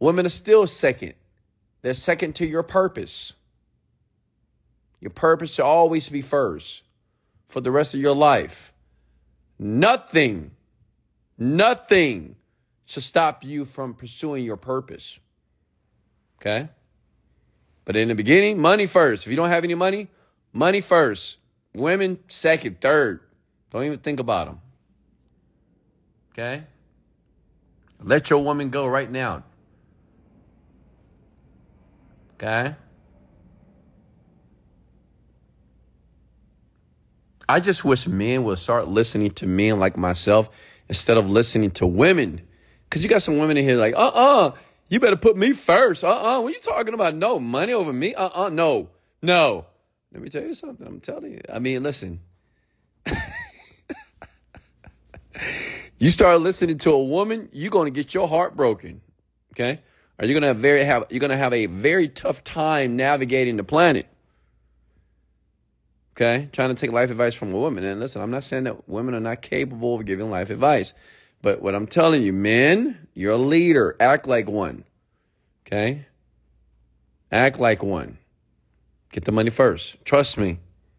[0.00, 1.14] women are still second.
[1.82, 3.34] They're second to your purpose.
[5.00, 6.82] Your purpose should always be first
[7.48, 8.72] for the rest of your life.
[9.58, 10.52] Nothing,
[11.36, 12.36] nothing
[12.86, 15.18] should stop you from pursuing your purpose.
[16.40, 16.70] Okay?
[17.84, 19.26] But in the beginning, money first.
[19.26, 20.08] If you don't have any money,
[20.54, 21.36] money first.
[21.74, 23.20] Women second, third.
[23.70, 24.60] Don't even think about them.
[26.34, 26.64] Okay?
[28.02, 29.44] Let your woman go right now.
[32.34, 32.74] Okay?
[37.48, 40.50] I just wish men would start listening to men like myself
[40.88, 42.40] instead of listening to women.
[42.84, 44.52] Because you got some women in here like, uh uh-uh, uh
[44.88, 46.04] you better put me first.
[46.04, 46.40] Uh-uh.
[46.40, 47.14] What are you talking about?
[47.14, 48.14] No, money over me?
[48.14, 48.50] Uh-uh.
[48.50, 48.90] No.
[49.22, 49.66] No.
[50.12, 50.86] Let me tell you something.
[50.86, 51.40] I'm telling you.
[51.52, 52.20] I mean, listen.
[56.04, 59.00] you start listening to a woman, you're going to get your heart broken.
[59.52, 59.80] Okay?
[60.18, 62.94] Are you going to have very have you're going to have a very tough time
[62.94, 64.06] navigating the planet.
[66.14, 66.50] Okay?
[66.52, 67.84] Trying to take life advice from a woman.
[67.84, 70.92] And listen, I'm not saying that women are not capable of giving life advice.
[71.40, 73.96] But what I'm telling you, men, you're a leader.
[73.98, 74.84] Act like one.
[75.66, 76.04] Okay?
[77.32, 78.18] Act like one.
[79.10, 79.96] Get the money first.
[80.04, 80.58] Trust me.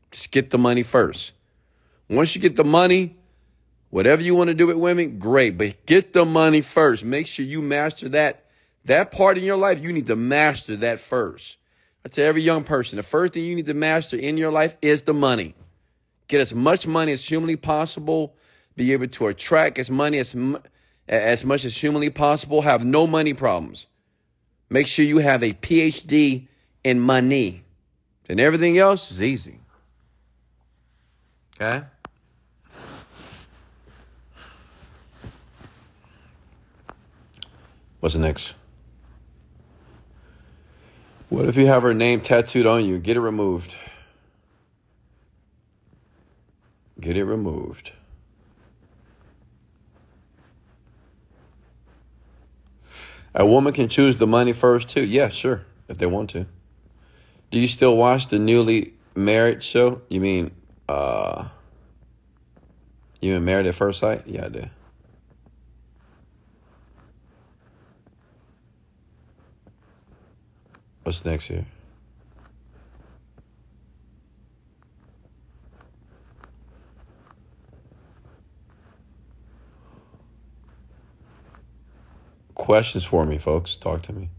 [0.09, 1.33] Just get the money first.
[2.09, 3.17] Once you get the money,
[3.95, 5.57] whatever you want to do with women, great.
[5.57, 7.05] But get the money first.
[7.05, 8.43] Make sure you master that.
[8.83, 11.57] That part in your life, you need to master that first.
[12.03, 14.75] I tell every young person, the first thing you need to master in your life
[14.81, 15.55] is the money.
[16.27, 18.35] Get as much money as humanly possible
[18.75, 20.35] be able to attract as money as,
[21.07, 23.87] as much as humanly possible, have no money problems.
[24.69, 26.49] Make sure you have a PhD
[26.83, 27.63] in money.
[28.27, 29.61] And everything else is easy.
[31.55, 31.85] Okay?
[38.05, 38.53] What's next?
[41.29, 42.99] What if you have her name tattooed on you?
[42.99, 43.75] Get it removed.
[46.99, 47.93] Get it removed.
[53.33, 55.03] A woman can choose the money first too.
[55.03, 56.45] Yeah, sure, if they want to.
[57.49, 60.03] Do you still watch the newly married show?
[60.09, 60.51] You mean
[60.87, 61.47] uh
[63.19, 64.27] you mean married at first sight?
[64.27, 64.69] Yeah, I do.
[71.05, 71.67] What's next here?
[82.55, 83.75] Questions for me, folks.
[83.75, 84.29] Talk to me.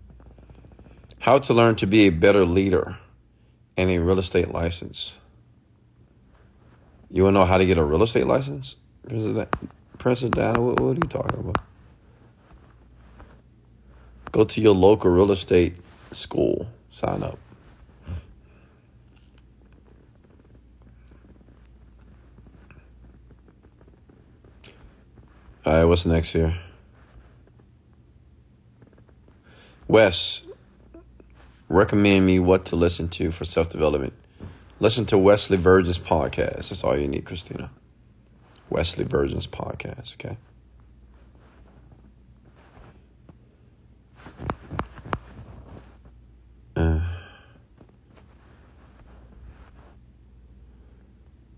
[1.20, 2.98] How to learn to be a better leader
[3.76, 5.12] and a real estate license.
[7.12, 8.74] You want to know how to get a real estate license?
[9.98, 11.58] Princess Diana, what, what are you talking about?
[14.32, 15.76] Go to your local real estate
[16.16, 16.68] school.
[16.90, 17.38] Sign up.
[25.64, 26.56] All right, what's next here?
[29.88, 30.42] Wes,
[31.68, 34.12] recommend me what to listen to for self development.
[34.78, 36.68] Listen to Wesley Virgin's podcast.
[36.68, 37.70] That's all you need, Christina.
[38.70, 40.36] Wesley Virgin's podcast, okay?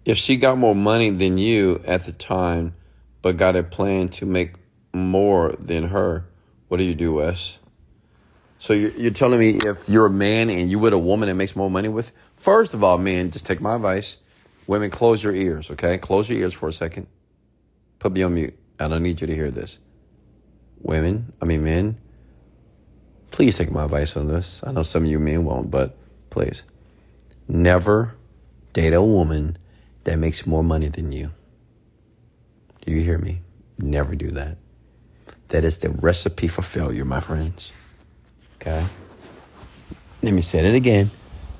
[0.08, 2.74] If she got more money than you at the time,
[3.20, 4.54] but got a plan to make
[4.94, 6.24] more than her,
[6.68, 7.58] what do you do, Wes?
[8.58, 11.34] So you're, you're telling me if you're a man and you with a woman that
[11.34, 14.16] makes more money with, first of all, men, just take my advice.
[14.66, 15.98] Women, close your ears, okay?
[15.98, 17.06] Close your ears for a second.
[17.98, 18.58] Put me on mute.
[18.80, 19.78] I don't need you to hear this.
[20.80, 21.98] Women, I mean men,
[23.30, 24.62] please take my advice on this.
[24.64, 25.98] I know some of you men won't, but
[26.30, 26.62] please.
[27.46, 28.14] Never
[28.72, 29.58] date a woman
[30.08, 31.30] that makes more money than you.
[32.80, 33.42] Do you hear me?
[33.76, 34.56] Never do that.
[35.48, 37.74] That is the recipe for failure, my friends.
[38.54, 38.86] Okay?
[40.22, 41.10] Let me say it again.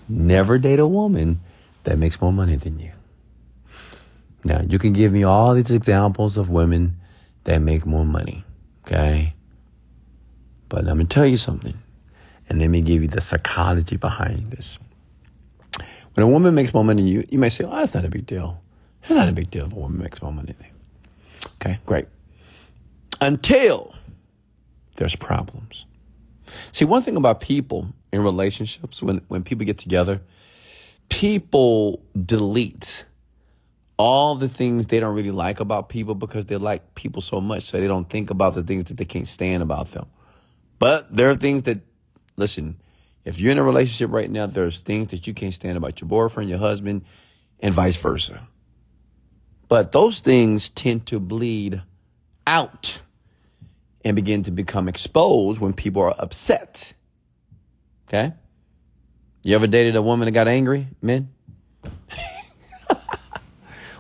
[0.09, 1.41] Never date a woman
[1.85, 2.93] that makes more money than you.
[4.45, 6.97] Now, you can give me all these examples of women
[7.45, 8.45] that make more money.
[8.87, 9.35] Okay?
[10.71, 11.77] But let me tell you something.
[12.49, 14.79] And let me give you the psychology behind this.
[16.19, 18.09] When a woman makes more money than you, you may say, oh, that's not a
[18.09, 18.61] big deal.
[19.03, 21.51] It's not a big deal if a woman makes more money than you.
[21.61, 22.07] Okay, great.
[23.21, 23.95] Until
[24.97, 25.87] there's problems.
[26.73, 30.21] See, one thing about people in relationships, when, when people get together,
[31.09, 33.05] people delete
[33.97, 37.63] all the things they don't really like about people because they like people so much,
[37.63, 40.07] so they don't think about the things that they can't stand about them.
[40.81, 41.79] But there are things that,
[42.37, 42.81] listen,
[43.25, 46.09] if you're in a relationship right now, there's things that you can't stand about your
[46.09, 47.05] boyfriend, your husband,
[47.61, 48.47] and vice versa.
[49.69, 51.83] But those things tend to bleed
[52.47, 53.03] out
[54.05, 56.95] and begin to become exposed when people are upset.
[58.09, 58.33] Okay?
[59.43, 61.31] You ever dated a woman that got angry, men?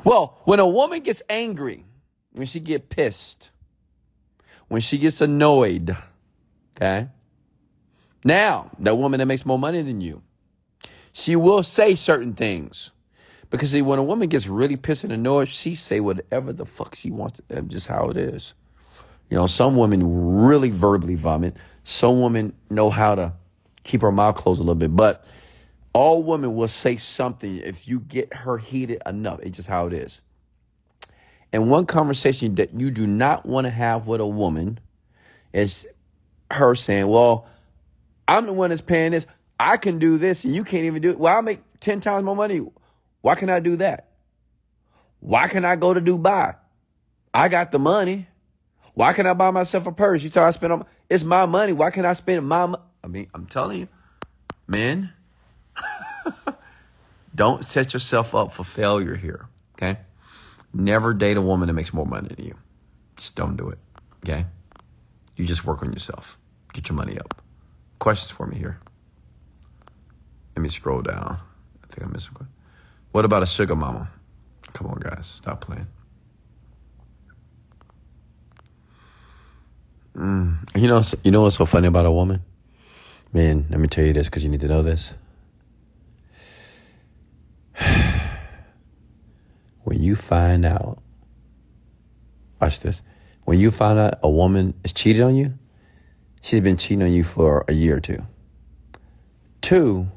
[0.04, 1.84] well, when a woman gets angry,
[2.32, 3.50] when she get pissed,
[4.68, 5.96] when she gets annoyed,
[6.76, 7.08] okay?
[8.24, 10.22] Now, that woman that makes more money than you,
[11.12, 12.90] she will say certain things.
[13.50, 16.94] Because see, when a woman gets really pissed and annoyed, she say whatever the fuck
[16.94, 17.40] she wants.
[17.48, 18.54] That's just how it is.
[19.30, 21.56] You know, some women really verbally vomit.
[21.84, 23.32] Some women know how to
[23.84, 24.94] keep her mouth closed a little bit.
[24.94, 25.24] But
[25.92, 29.40] all women will say something if you get her heated enough.
[29.40, 30.20] It's just how it is.
[31.52, 34.78] And one conversation that you do not want to have with a woman
[35.52, 35.88] is
[36.50, 37.46] her saying, Well,
[38.28, 39.26] I'm the one that's paying this.
[39.58, 41.18] I can do this and you can't even do it.
[41.18, 42.60] Well, I make 10 times more money.
[43.22, 44.10] Why can I do that?
[45.20, 46.54] Why can I go to Dubai?
[47.34, 48.28] I got the money.
[48.94, 50.22] Why can I buy myself a purse?
[50.22, 51.72] You tell I spend on my, it's my money.
[51.72, 52.74] Why can't I spend my?
[53.02, 53.88] I mean, I'm telling you,
[54.66, 55.12] man,
[57.34, 59.46] don't set yourself up for failure here.
[59.74, 59.98] Okay.
[60.74, 62.56] Never date a woman that makes more money than you.
[63.16, 63.78] Just don't do it.
[64.24, 64.46] Okay.
[65.36, 66.36] You just work on yourself.
[66.72, 67.40] Get your money up.
[67.98, 68.78] Questions for me here.
[70.54, 71.40] Let me scroll down.
[71.82, 72.48] I think I missed one.
[73.12, 74.10] What about a sugar mama?
[74.72, 75.26] Come on, guys.
[75.26, 75.86] Stop playing.
[80.16, 80.58] Mm.
[80.76, 82.42] You know, you know what's so funny about a woman?
[83.32, 85.14] Man, let me tell you this because you need to know this.
[89.84, 91.00] when you find out,
[92.60, 93.02] watch this.
[93.44, 95.54] When you find out a woman is cheated on you,
[96.40, 98.18] she's been cheating on you for a year or two.
[99.60, 100.08] Two,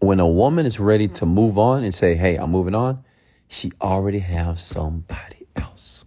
[0.00, 3.04] when a woman is ready to move on and say, hey, I'm moving on,
[3.48, 6.04] she already has somebody else.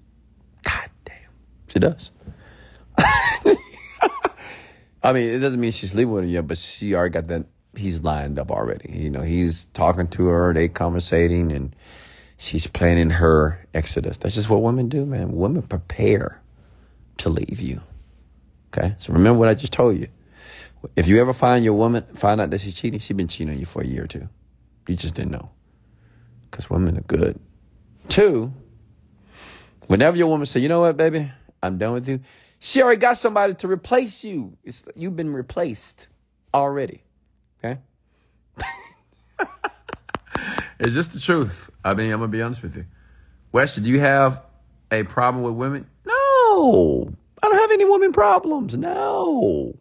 [0.63, 1.15] God damn.
[1.67, 2.11] She does.
[5.03, 7.45] I mean, it doesn't mean she's leaving with him yet, but she already got that.
[7.75, 8.91] He's lined up already.
[8.91, 11.75] You know, he's talking to her, they conversating, and
[12.37, 14.17] she's planning her exodus.
[14.17, 15.31] That's just what women do, man.
[15.31, 16.40] Women prepare
[17.17, 17.81] to leave you.
[18.73, 20.07] Okay, so remember what I just told you.
[20.95, 23.59] If you ever find your woman, find out that she's cheating, she's been cheating on
[23.59, 24.29] you for a year or two.
[24.87, 25.51] You just didn't know.
[26.49, 27.39] Because women are good.
[28.07, 28.51] Two,
[29.87, 31.31] whenever your woman say, you know what, baby,
[31.61, 32.21] I'm done with you,
[32.59, 34.57] she already got somebody to replace you.
[34.63, 36.07] It's, you've been replaced
[36.53, 37.03] already.
[37.63, 37.79] Okay?
[40.79, 41.69] it's just the truth.
[41.83, 42.85] I mean, I'm going to be honest with you.
[43.51, 44.45] Wes, do you have
[44.91, 45.87] a problem with women?
[46.61, 47.13] No.
[47.41, 48.77] I don't have any women problems.
[48.77, 49.75] No.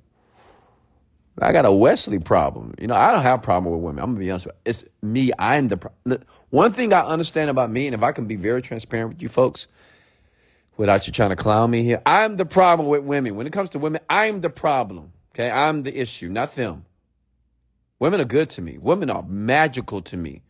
[1.42, 2.74] I got a Wesley problem.
[2.80, 4.02] You know, I don't have a problem with women.
[4.02, 4.60] I'm gonna be honest with you.
[4.70, 5.30] It's me.
[5.38, 6.18] I'm the pro-
[6.50, 9.28] one thing I understand about me, and if I can be very transparent with you
[9.28, 9.66] folks,
[10.76, 13.36] without you trying to clown me here, I'm the problem with women.
[13.36, 15.12] When it comes to women, I'm the problem.
[15.34, 16.84] Okay, I'm the issue, not them.
[17.98, 18.78] Women are good to me.
[18.78, 20.42] Women are magical to me.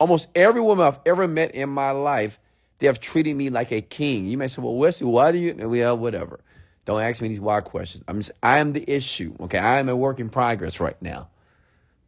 [0.00, 2.38] Almost every woman I've ever met in my life,
[2.84, 4.26] they have treated me like a king.
[4.26, 6.40] You may say, "Well, Wesley, why do you?" Well, whatever.
[6.84, 8.04] Don't ask me these wild questions.
[8.06, 9.34] I'm just, I am the issue.
[9.40, 9.56] Okay.
[9.56, 11.30] I am a work in progress right now.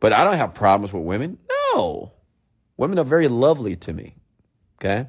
[0.01, 1.39] But I don't have problems with women.
[1.48, 2.12] No.
[2.77, 4.15] Women are very lovely to me.
[4.78, 5.07] Okay.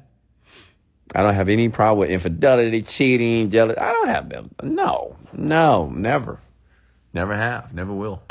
[1.14, 3.78] I don't have any problem with infidelity, cheating, jealousy.
[3.78, 4.50] I don't have them.
[4.62, 6.40] No, no, never.
[7.12, 7.74] Never have.
[7.74, 8.22] Never will.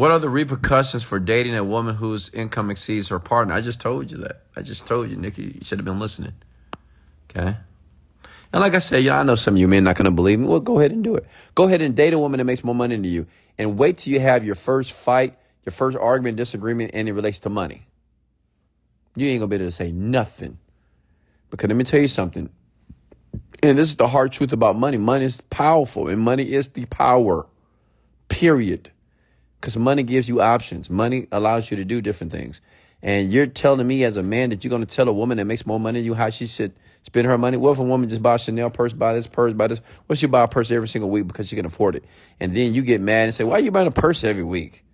[0.00, 3.52] What are the repercussions for dating a woman whose income exceeds her partner?
[3.52, 4.44] I just told you that.
[4.56, 5.42] I just told you, Nikki.
[5.42, 6.32] You should have been listening.
[7.28, 7.54] Okay.
[8.50, 10.10] And like I said, you know, I know some of you men not going to
[10.10, 10.46] believe me.
[10.46, 11.26] Well, go ahead and do it.
[11.54, 13.26] Go ahead and date a woman that makes more money than you,
[13.58, 15.36] and wait till you have your first fight,
[15.66, 17.86] your first argument, disagreement, and it relates to money.
[19.16, 20.56] You ain't gonna be able to say nothing.
[21.50, 22.48] Because let me tell you something.
[23.62, 24.96] And this is the hard truth about money.
[24.96, 27.46] Money is powerful, and money is the power.
[28.30, 28.90] Period.
[29.60, 30.88] Because money gives you options.
[30.88, 32.60] Money allows you to do different things.
[33.02, 35.66] And you're telling me as a man that you're gonna tell a woman that makes
[35.66, 36.72] more money than you how she should
[37.02, 37.56] spend her money.
[37.56, 39.80] What if a woman just buys Chanel purse, buy this purse, buy this?
[40.06, 42.04] What she buy a purse every single week because she can afford it?
[42.38, 44.84] And then you get mad and say, why are you buying a purse every week?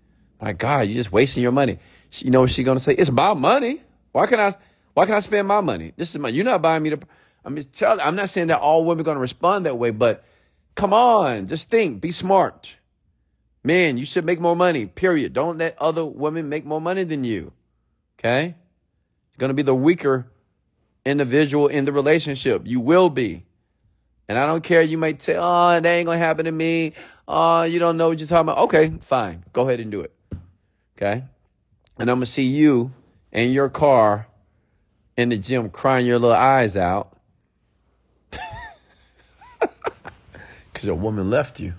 [0.41, 1.79] My God, you're just wasting your money.
[2.19, 2.95] You know what she's going to say?
[2.95, 3.83] It's my money.
[4.13, 4.55] Why can I,
[4.95, 5.93] why can I spend my money?
[5.97, 7.01] This is my, you're not buying me the,
[7.45, 9.91] I'm just telling, I'm not saying that all women are going to respond that way,
[9.91, 10.25] but
[10.75, 12.76] come on, just think, be smart.
[13.67, 15.33] Man, you should make more money, period.
[15.33, 17.53] Don't let other women make more money than you.
[18.17, 18.45] Okay?
[18.45, 20.29] You're going to be the weaker
[21.05, 22.63] individual in the relationship.
[22.65, 23.43] You will be.
[24.29, 24.83] And I don't care.
[24.83, 26.93] You might say, oh, that ain't going to happen to me.
[27.27, 28.59] Oh, you don't know what you're talking about.
[28.67, 29.43] Okay, fine.
[29.53, 30.13] Go ahead and do it.
[30.97, 31.25] Okay.
[31.99, 32.93] And I'm going to see you
[33.33, 34.29] in your car
[35.17, 37.19] in the gym crying your little eyes out
[40.73, 41.75] because a woman left you.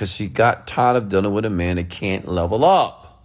[0.00, 3.22] Because she got tired of dealing with a man that can't level up.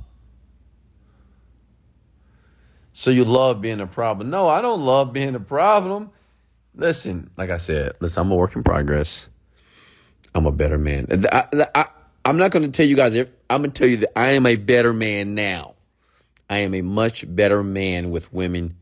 [2.91, 4.29] So you love being a problem.
[4.29, 6.09] No, I don't love being a problem.
[6.75, 9.29] Listen, like I said, listen, I'm a work in progress.
[10.33, 11.07] I'm a better man.
[11.31, 11.87] I,
[12.25, 13.15] am not going to tell you guys,
[13.49, 15.75] I'm going to tell you that I am a better man now.
[16.49, 18.75] I am a much better man with women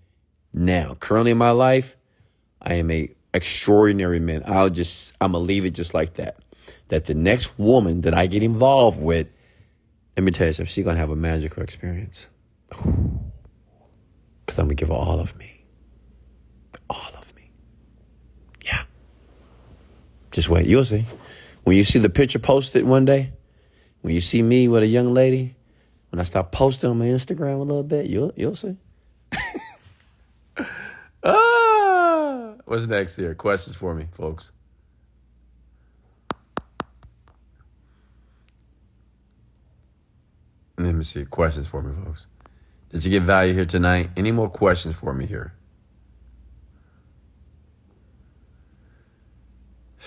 [0.52, 0.95] now.
[0.95, 1.95] Currently in my life,
[2.60, 4.41] I am a extraordinary man.
[4.48, 6.38] I'll just, I'm going to leave it just like that.
[6.94, 9.28] That the next woman that I get involved with,
[10.15, 12.30] let me tell you something, she's going to have a magical experience.
[14.45, 15.64] Because I'm going to give her all of me.
[16.90, 17.49] All of me.
[18.64, 18.84] Yeah.
[20.30, 20.68] Just wait.
[20.68, 21.06] You'll see.
[21.64, 23.32] When you see the picture posted one day,
[24.02, 25.56] when you see me with a young lady,
[26.11, 28.78] when I start posting on my Instagram a little bit, you'll, you'll see.
[31.24, 33.34] ah, what's next here?
[33.34, 34.52] Questions for me, folks.
[40.85, 41.26] Let me see.
[41.26, 42.27] Questions for me, folks.
[42.89, 44.10] Did you get value here tonight?
[44.15, 45.53] Any more questions for me here?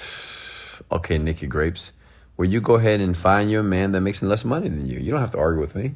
[0.92, 1.92] okay, Nikki Grapes.
[2.36, 4.98] Will you go ahead and find you a man that makes less money than you?
[4.98, 5.94] You don't have to argue with me.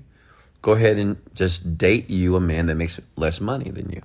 [0.63, 4.03] Go ahead and just date you a man that makes less money than you.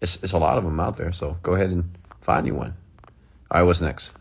[0.00, 2.74] It's, it's a lot of them out there, so go ahead and Find you one.
[3.50, 4.12] All right, what's next?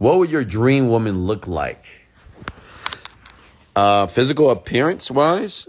[0.00, 1.84] What would your dream woman look like?
[3.76, 5.68] Uh, physical appearance wise,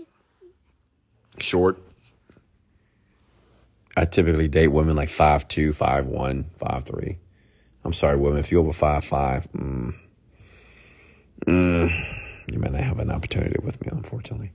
[1.37, 1.81] short.
[3.97, 7.17] I typically date women like 5'2, 5'1, 5'3.
[7.83, 9.95] I'm sorry, women, if you're over 5'5, mm,
[11.45, 12.05] mm,
[12.49, 14.53] you might not have an opportunity with me, unfortunately.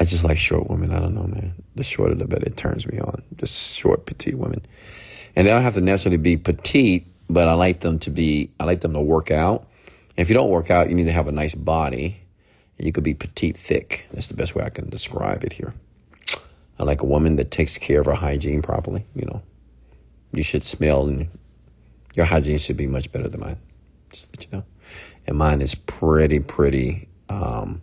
[0.00, 0.92] I just like short women.
[0.92, 1.54] I don't know, man.
[1.76, 2.44] The shorter, the better.
[2.44, 3.22] It turns me on.
[3.36, 4.60] Just short, petite women.
[5.34, 8.64] And they don't have to necessarily be petite, but I like them to be, I
[8.64, 9.66] like them to work out.
[10.16, 12.18] And if you don't work out, you need to have a nice body.
[12.78, 14.06] You could be petite thick.
[14.12, 15.74] That's the best way I can describe it here.
[16.78, 19.04] I like a woman that takes care of her hygiene properly.
[19.14, 19.42] You know,
[20.32, 21.28] you should smell and
[22.14, 23.58] your hygiene should be much better than mine.
[24.10, 24.64] Just let you know.
[25.26, 27.80] And mine is pretty, pretty um,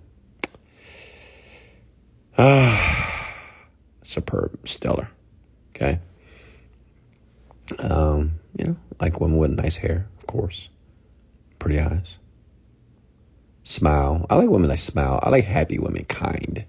[2.37, 3.05] uh,
[4.03, 5.09] superb, stellar.
[5.75, 5.99] Okay.
[7.79, 10.69] Um, you know, like women with nice hair, of course,
[11.57, 12.19] pretty eyes,
[13.63, 14.25] smile.
[14.29, 15.19] I like women that smile.
[15.23, 16.65] I like happy women, kind.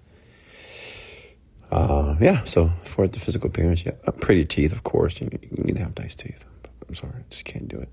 [1.72, 2.44] Uh, yeah.
[2.44, 5.20] So for the physical appearance, yeah, uh, pretty teeth, of course.
[5.20, 6.44] You, you need to have nice teeth.
[6.88, 7.88] I'm sorry, I just can't do it.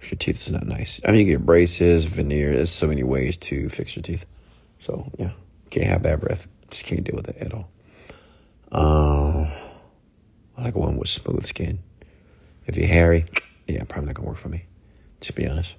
[0.00, 2.52] If your teeth is not nice, I mean, you get braces, veneer.
[2.52, 4.26] There's so many ways to fix your teeth.
[4.78, 5.32] So yeah,
[5.70, 6.46] can't have bad breath.
[6.70, 7.70] Just can't deal with it at all.
[8.70, 9.50] Um,
[10.56, 11.80] I like one with smooth skin.
[12.68, 13.24] If you're hairy,
[13.66, 14.64] yeah, probably not gonna work for me.
[15.20, 15.74] To be honest.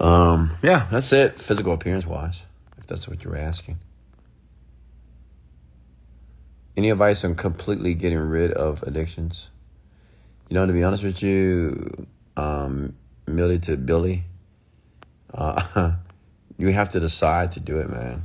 [0.00, 1.38] Um, yeah, that's it.
[1.40, 2.44] Physical appearance wise,
[2.78, 3.78] if that's what you're asking.
[6.76, 9.50] Any advice on completely getting rid of addictions?
[10.48, 12.06] You know, to be honest with you,
[12.36, 12.94] um,
[13.26, 14.24] Millie to Billy,
[15.34, 15.92] uh,
[16.58, 18.22] you have to decide to do it, man.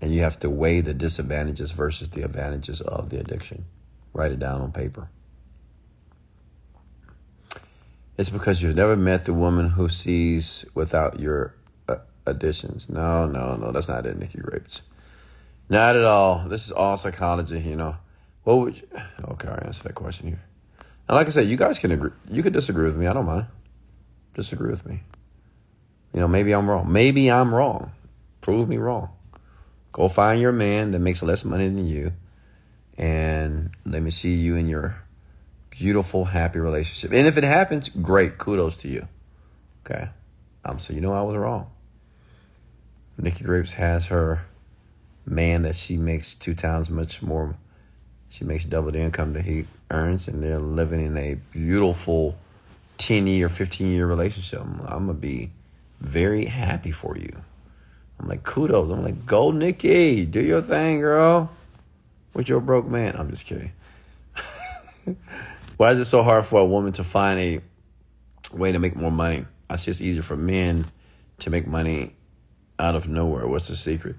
[0.00, 3.64] And you have to weigh the disadvantages versus the advantages of the addiction.
[4.12, 5.08] Write it down on paper.
[8.16, 11.54] It's because you've never met the woman who sees without your
[11.88, 11.96] uh,
[12.26, 12.88] additions.
[12.88, 14.82] No, no, no, that's not it, Nikki Grapes.
[15.68, 16.46] Not at all.
[16.48, 17.96] This is all psychology, you know.
[18.44, 18.88] What would you,
[19.24, 20.42] okay, I'll answer that question here.
[21.08, 23.06] And like I said, you guys can agree, you could disagree with me.
[23.06, 23.46] I don't mind.
[24.34, 25.02] Disagree with me.
[26.12, 26.90] You know, maybe I'm wrong.
[26.92, 27.92] Maybe I'm wrong.
[28.40, 29.10] Prove me wrong.
[29.92, 32.12] Go find your man that makes less money than you
[32.96, 35.03] and let me see you in your
[35.78, 37.12] beautiful, happy relationship.
[37.12, 38.38] And if it happens, great.
[38.38, 39.08] Kudos to you.
[39.84, 40.08] Okay.
[40.64, 41.70] Um, so you know I was wrong.
[43.18, 44.44] Nikki Grapes has her
[45.26, 47.56] man that she makes two times much more.
[48.28, 52.36] She makes double the income that he earns, and they're living in a beautiful
[52.98, 54.60] 10 year, 15 year relationship.
[54.60, 55.50] I'm, I'm going to be
[56.00, 57.36] very happy for you.
[58.18, 58.90] I'm like, kudos.
[58.90, 60.24] I'm like, go, Nikki.
[60.24, 61.50] Do your thing, girl.
[62.32, 63.14] With your broke man.
[63.16, 63.72] I'm just kidding.
[65.76, 67.60] Why is it so hard for a woman to find a
[68.52, 69.44] way to make more money?
[69.70, 70.86] It's just easier for men
[71.40, 72.14] to make money
[72.78, 73.46] out of nowhere.
[73.48, 74.16] What's the secret?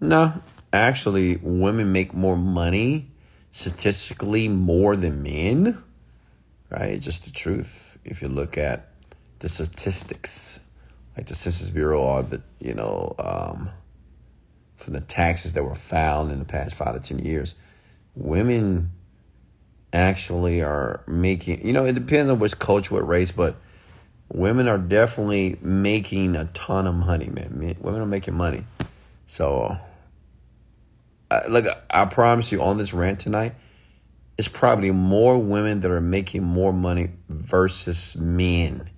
[0.00, 0.32] No,
[0.72, 3.10] actually, women make more money
[3.50, 5.82] statistically more than men.
[6.70, 7.00] Right?
[7.00, 7.98] Just the truth.
[8.04, 8.88] If you look at
[9.40, 10.58] the statistics,
[11.16, 13.70] like the Census Bureau or the, you know, um,
[14.76, 17.54] from the taxes that were found in the past five to 10 years,
[18.14, 18.90] women
[19.94, 23.56] actually are making, you know, it depends on which culture, what race, but
[24.32, 27.76] women are definitely making a ton of money, man.
[27.80, 28.64] Women are making money.
[29.26, 29.78] So,
[31.30, 33.54] I, look, I promise you on this rant tonight,
[34.36, 38.90] it's probably more women that are making more money versus men.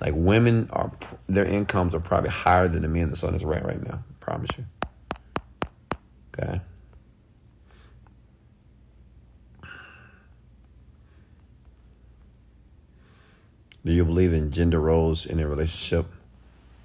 [0.00, 0.90] Like women are,
[1.28, 3.94] their incomes are probably higher than the men that's on this rant right now.
[3.94, 4.64] I promise you.
[6.34, 6.60] Okay.
[13.88, 16.04] Do you believe in gender roles in a relationship?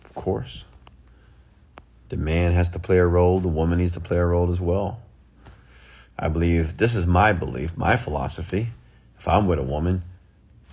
[0.05, 0.63] Of course.
[2.07, 4.61] The man has to play a role, the woman needs to play a role as
[4.61, 5.01] well.
[6.17, 8.69] I believe this is my belief, my philosophy.
[9.19, 10.03] If I'm with a woman,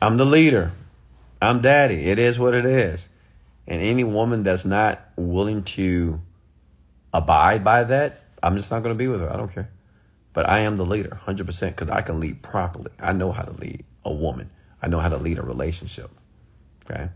[0.01, 0.71] I'm the leader.
[1.43, 2.07] I'm daddy.
[2.07, 3.09] It is what it is.
[3.67, 6.21] And any woman that's not willing to
[7.13, 9.33] abide by that, I'm just not going to be with her.
[9.33, 9.69] I don't care.
[10.33, 12.93] But I am the leader, 100%, because I can lead properly.
[13.01, 14.51] I know how to lead a woman,
[14.81, 16.13] I know how to lead a relationship.
[16.85, 17.09] Okay.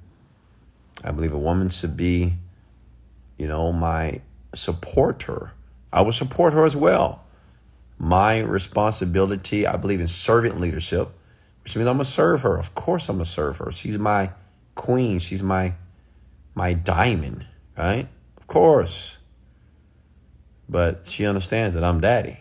[1.03, 2.35] I believe a woman should be,
[3.39, 4.20] you know, my
[4.55, 5.53] supporter.
[5.93, 7.24] I will support her as well.
[7.99, 11.11] My responsibility, I believe in servant leadership,
[11.62, 12.57] which means I'm gonna serve her.
[12.59, 13.73] Of course I'm gonna serve her.
[13.73, 14.31] She's my
[14.74, 15.19] queen.
[15.20, 15.74] She's my
[16.55, 17.47] my diamond,
[17.77, 18.09] right?
[18.39, 19.19] Of course.
[20.69, 22.39] but she understands that I'm daddy.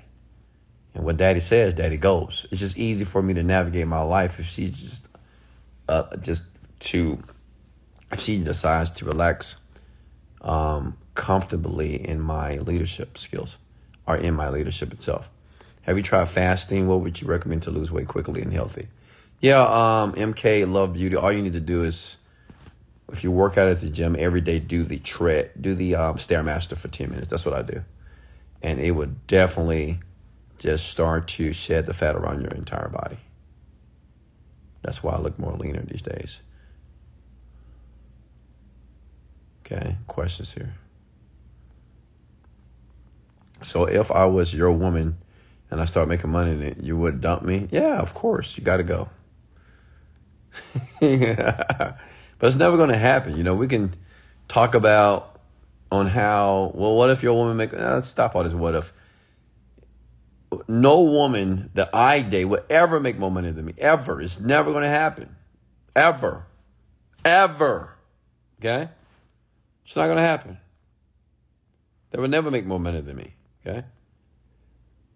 [0.96, 2.46] And what daddy says, daddy goes.
[2.52, 5.08] It's just easy for me to navigate my life if she just
[5.90, 6.44] uh just
[6.84, 7.24] to
[8.12, 9.56] if she decides to relax
[10.42, 13.58] um comfortably in my leadership skills
[14.06, 15.30] or in my leadership itself.
[15.84, 16.88] Have you tried fasting?
[16.88, 18.88] What would you recommend to lose weight quickly and healthy?
[19.42, 21.16] Yeah, um, MK Love Beauty.
[21.16, 22.16] All you need to do is,
[23.12, 26.16] if you work out at the gym every day, do the tread, do the um,
[26.16, 27.28] stairmaster for ten minutes.
[27.28, 27.84] That's what I do,
[28.62, 30.00] and it would definitely
[30.58, 33.18] just start to shed the fat around your entire body.
[34.82, 36.40] That's why I look more leaner these days.
[39.66, 40.76] Okay, questions here.
[43.62, 45.18] So if I was your woman
[45.72, 47.70] and I start making money in it, you would dump me?
[47.72, 48.58] Yeah, of course.
[48.58, 49.10] You got to go.
[51.00, 51.98] but
[52.42, 53.38] it's never going to happen.
[53.38, 53.94] You know, we can
[54.50, 55.40] talk about
[55.92, 58.92] on how, well, what if your woman make, uh, stop all this what if.
[60.68, 63.74] No woman that I date will ever make more money than me.
[63.78, 64.22] Ever.
[64.22, 65.36] It's never going to happen.
[65.96, 66.46] Ever.
[67.24, 67.96] Ever.
[68.60, 68.90] Okay?
[69.86, 70.58] It's not going to happen.
[72.12, 73.34] They will never make more money than me.
[73.66, 73.84] Okay?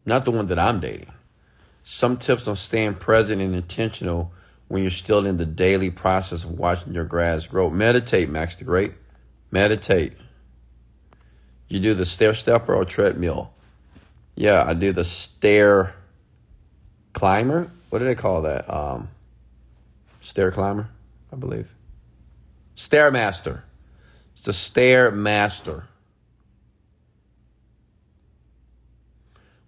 [0.05, 1.11] Not the one that I'm dating.
[1.83, 4.31] Some tips on staying present and intentional
[4.67, 7.69] when you're still in the daily process of watching your grass grow.
[7.69, 8.93] Meditate, Max the Great.
[9.51, 10.13] Meditate.
[11.67, 13.53] You do the stair stepper or treadmill?
[14.35, 15.95] Yeah, I do the stair
[17.13, 17.71] climber.
[17.89, 18.71] What do they call that?
[18.73, 19.09] Um,
[20.21, 20.89] stair climber,
[21.31, 21.73] I believe.
[22.75, 23.61] Stairmaster.
[24.47, 25.87] A stair master.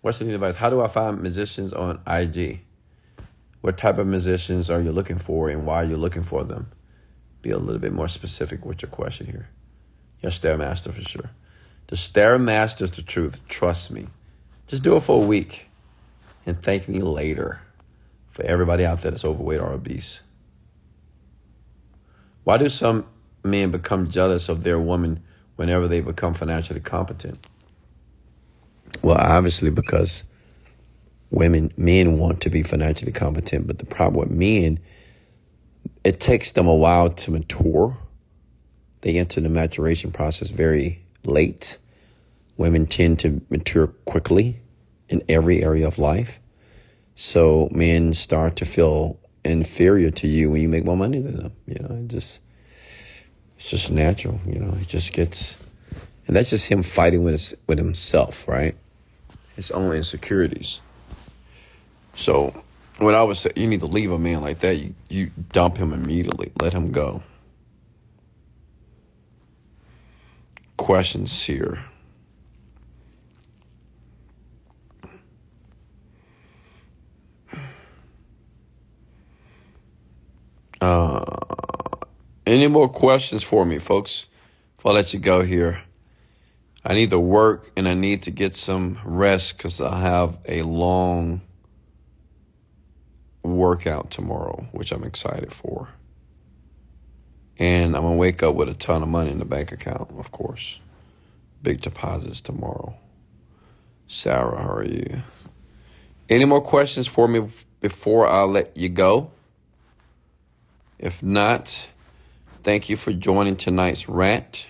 [0.02, 0.56] What's the new advice?
[0.56, 2.62] How do I find musicians on IG?
[3.62, 6.72] What type of musicians are you looking for and why are you looking for them?
[7.42, 9.50] Be a little bit more specific with your question here.
[10.22, 11.32] Your Stairmaster for sure.
[11.88, 13.46] The Stairmaster is the truth.
[13.50, 14.08] Trust me.
[14.68, 15.70] Just do it for a week
[16.46, 17.62] and thank me later
[18.32, 20.22] for everybody out there that's overweight or obese.
[22.46, 23.06] Why do some
[23.44, 25.22] men become jealous of their woman
[25.56, 27.38] whenever they become financially competent?
[29.02, 30.24] Well, obviously, because
[31.32, 34.80] women, men want to be financially competent, but the problem with men,
[36.04, 37.98] it takes them a while to mature.
[39.02, 41.78] They enter the maturation process very late.
[42.58, 44.60] Women tend to mature quickly
[45.08, 46.40] in every area of life.
[47.16, 51.54] So men start to feel inferior to you when you make more money than them.
[51.66, 52.42] You know, it just
[53.60, 54.40] it's just natural.
[54.48, 55.60] You know, it just gets,
[56.26, 58.76] and that's just him fighting with his, with himself, right?
[59.58, 60.80] His own insecurities.
[62.16, 62.54] So,
[63.00, 64.78] what I would say, you need to leave a man like that.
[64.78, 66.52] You you dump him immediately.
[66.62, 67.22] Let him go.
[70.78, 71.84] Questions here.
[80.80, 81.59] Uh,
[82.50, 84.26] any more questions for me, folks?
[84.76, 85.84] Before I let you go here,
[86.84, 90.64] I need to work and I need to get some rest because I have a
[90.64, 91.42] long
[93.44, 95.90] workout tomorrow, which I'm excited for.
[97.60, 100.12] And I'm going to wake up with a ton of money in the bank account,
[100.18, 100.80] of course.
[101.62, 102.96] Big deposits tomorrow.
[104.08, 105.22] Sarah, how are you?
[106.30, 107.48] Any more questions for me
[107.80, 109.30] before I let you go?
[110.98, 111.90] If not,
[112.64, 114.68] thank you for joining tonight's rant.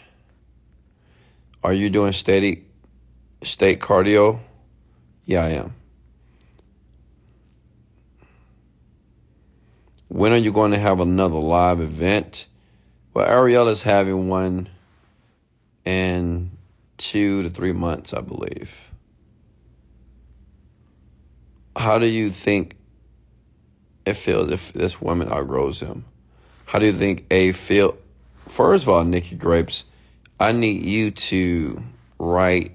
[1.63, 2.65] Are you doing steady
[3.43, 4.39] state cardio?
[5.25, 5.73] Yeah, I am.
[10.07, 12.47] When are you going to have another live event?
[13.13, 14.69] Well, Ariella's having one
[15.85, 16.51] in
[16.97, 18.91] two to three months, I believe.
[21.75, 22.75] How do you think
[24.05, 26.05] it feels if this woman outgrows him?
[26.69, 27.97] How do you think A feel?
[28.47, 29.85] First of all, Nikki Grapes,
[30.39, 31.81] I need you to
[32.19, 32.71] write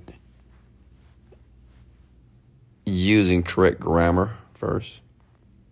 [2.85, 4.99] using correct grammar first.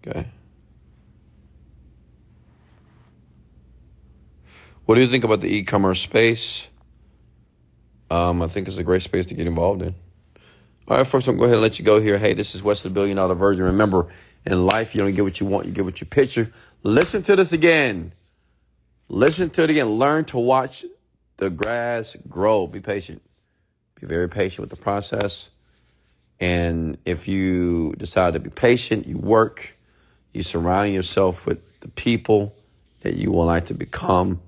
[0.06, 0.28] Okay.
[4.84, 6.68] What do you think about the e-commerce space?
[8.08, 9.96] Um, I think it's a great space to get involved in.
[10.86, 12.18] All right, first I'm going to go ahead and let you go here.
[12.18, 13.64] Hey, this is Wesley Billion Dollar Virgin.
[13.64, 14.06] Remember,
[14.46, 16.52] in life, you don't get what you want, you get what you picture.
[16.82, 18.12] Listen to this again.
[19.08, 19.88] Listen to it again.
[19.88, 20.84] Learn to watch
[21.36, 22.66] the grass grow.
[22.66, 23.22] Be patient.
[24.00, 25.50] Be very patient with the process.
[26.40, 29.76] And if you decide to be patient, you work,
[30.32, 32.54] you surround yourself with the people
[33.02, 34.40] that you would like to become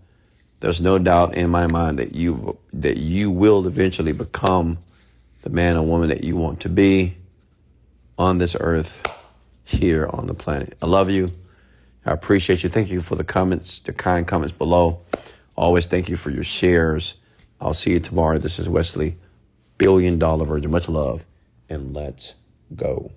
[0.65, 4.79] there's no doubt in my mind that you that you will eventually become
[5.43, 7.19] the man or woman that you want to be
[8.17, 9.03] on this earth
[9.65, 10.75] here on the planet.
[10.81, 11.31] I love you.
[12.07, 12.69] I appreciate you.
[12.69, 15.01] Thank you for the comments, the kind comments below.
[15.57, 17.15] Always thank you for your shares.
[17.61, 18.39] I'll see you tomorrow.
[18.39, 19.17] This is Wesley,
[19.79, 20.71] Billion Dollar Virgin.
[20.71, 21.25] Much love,
[21.69, 22.35] and let's
[22.75, 23.11] go.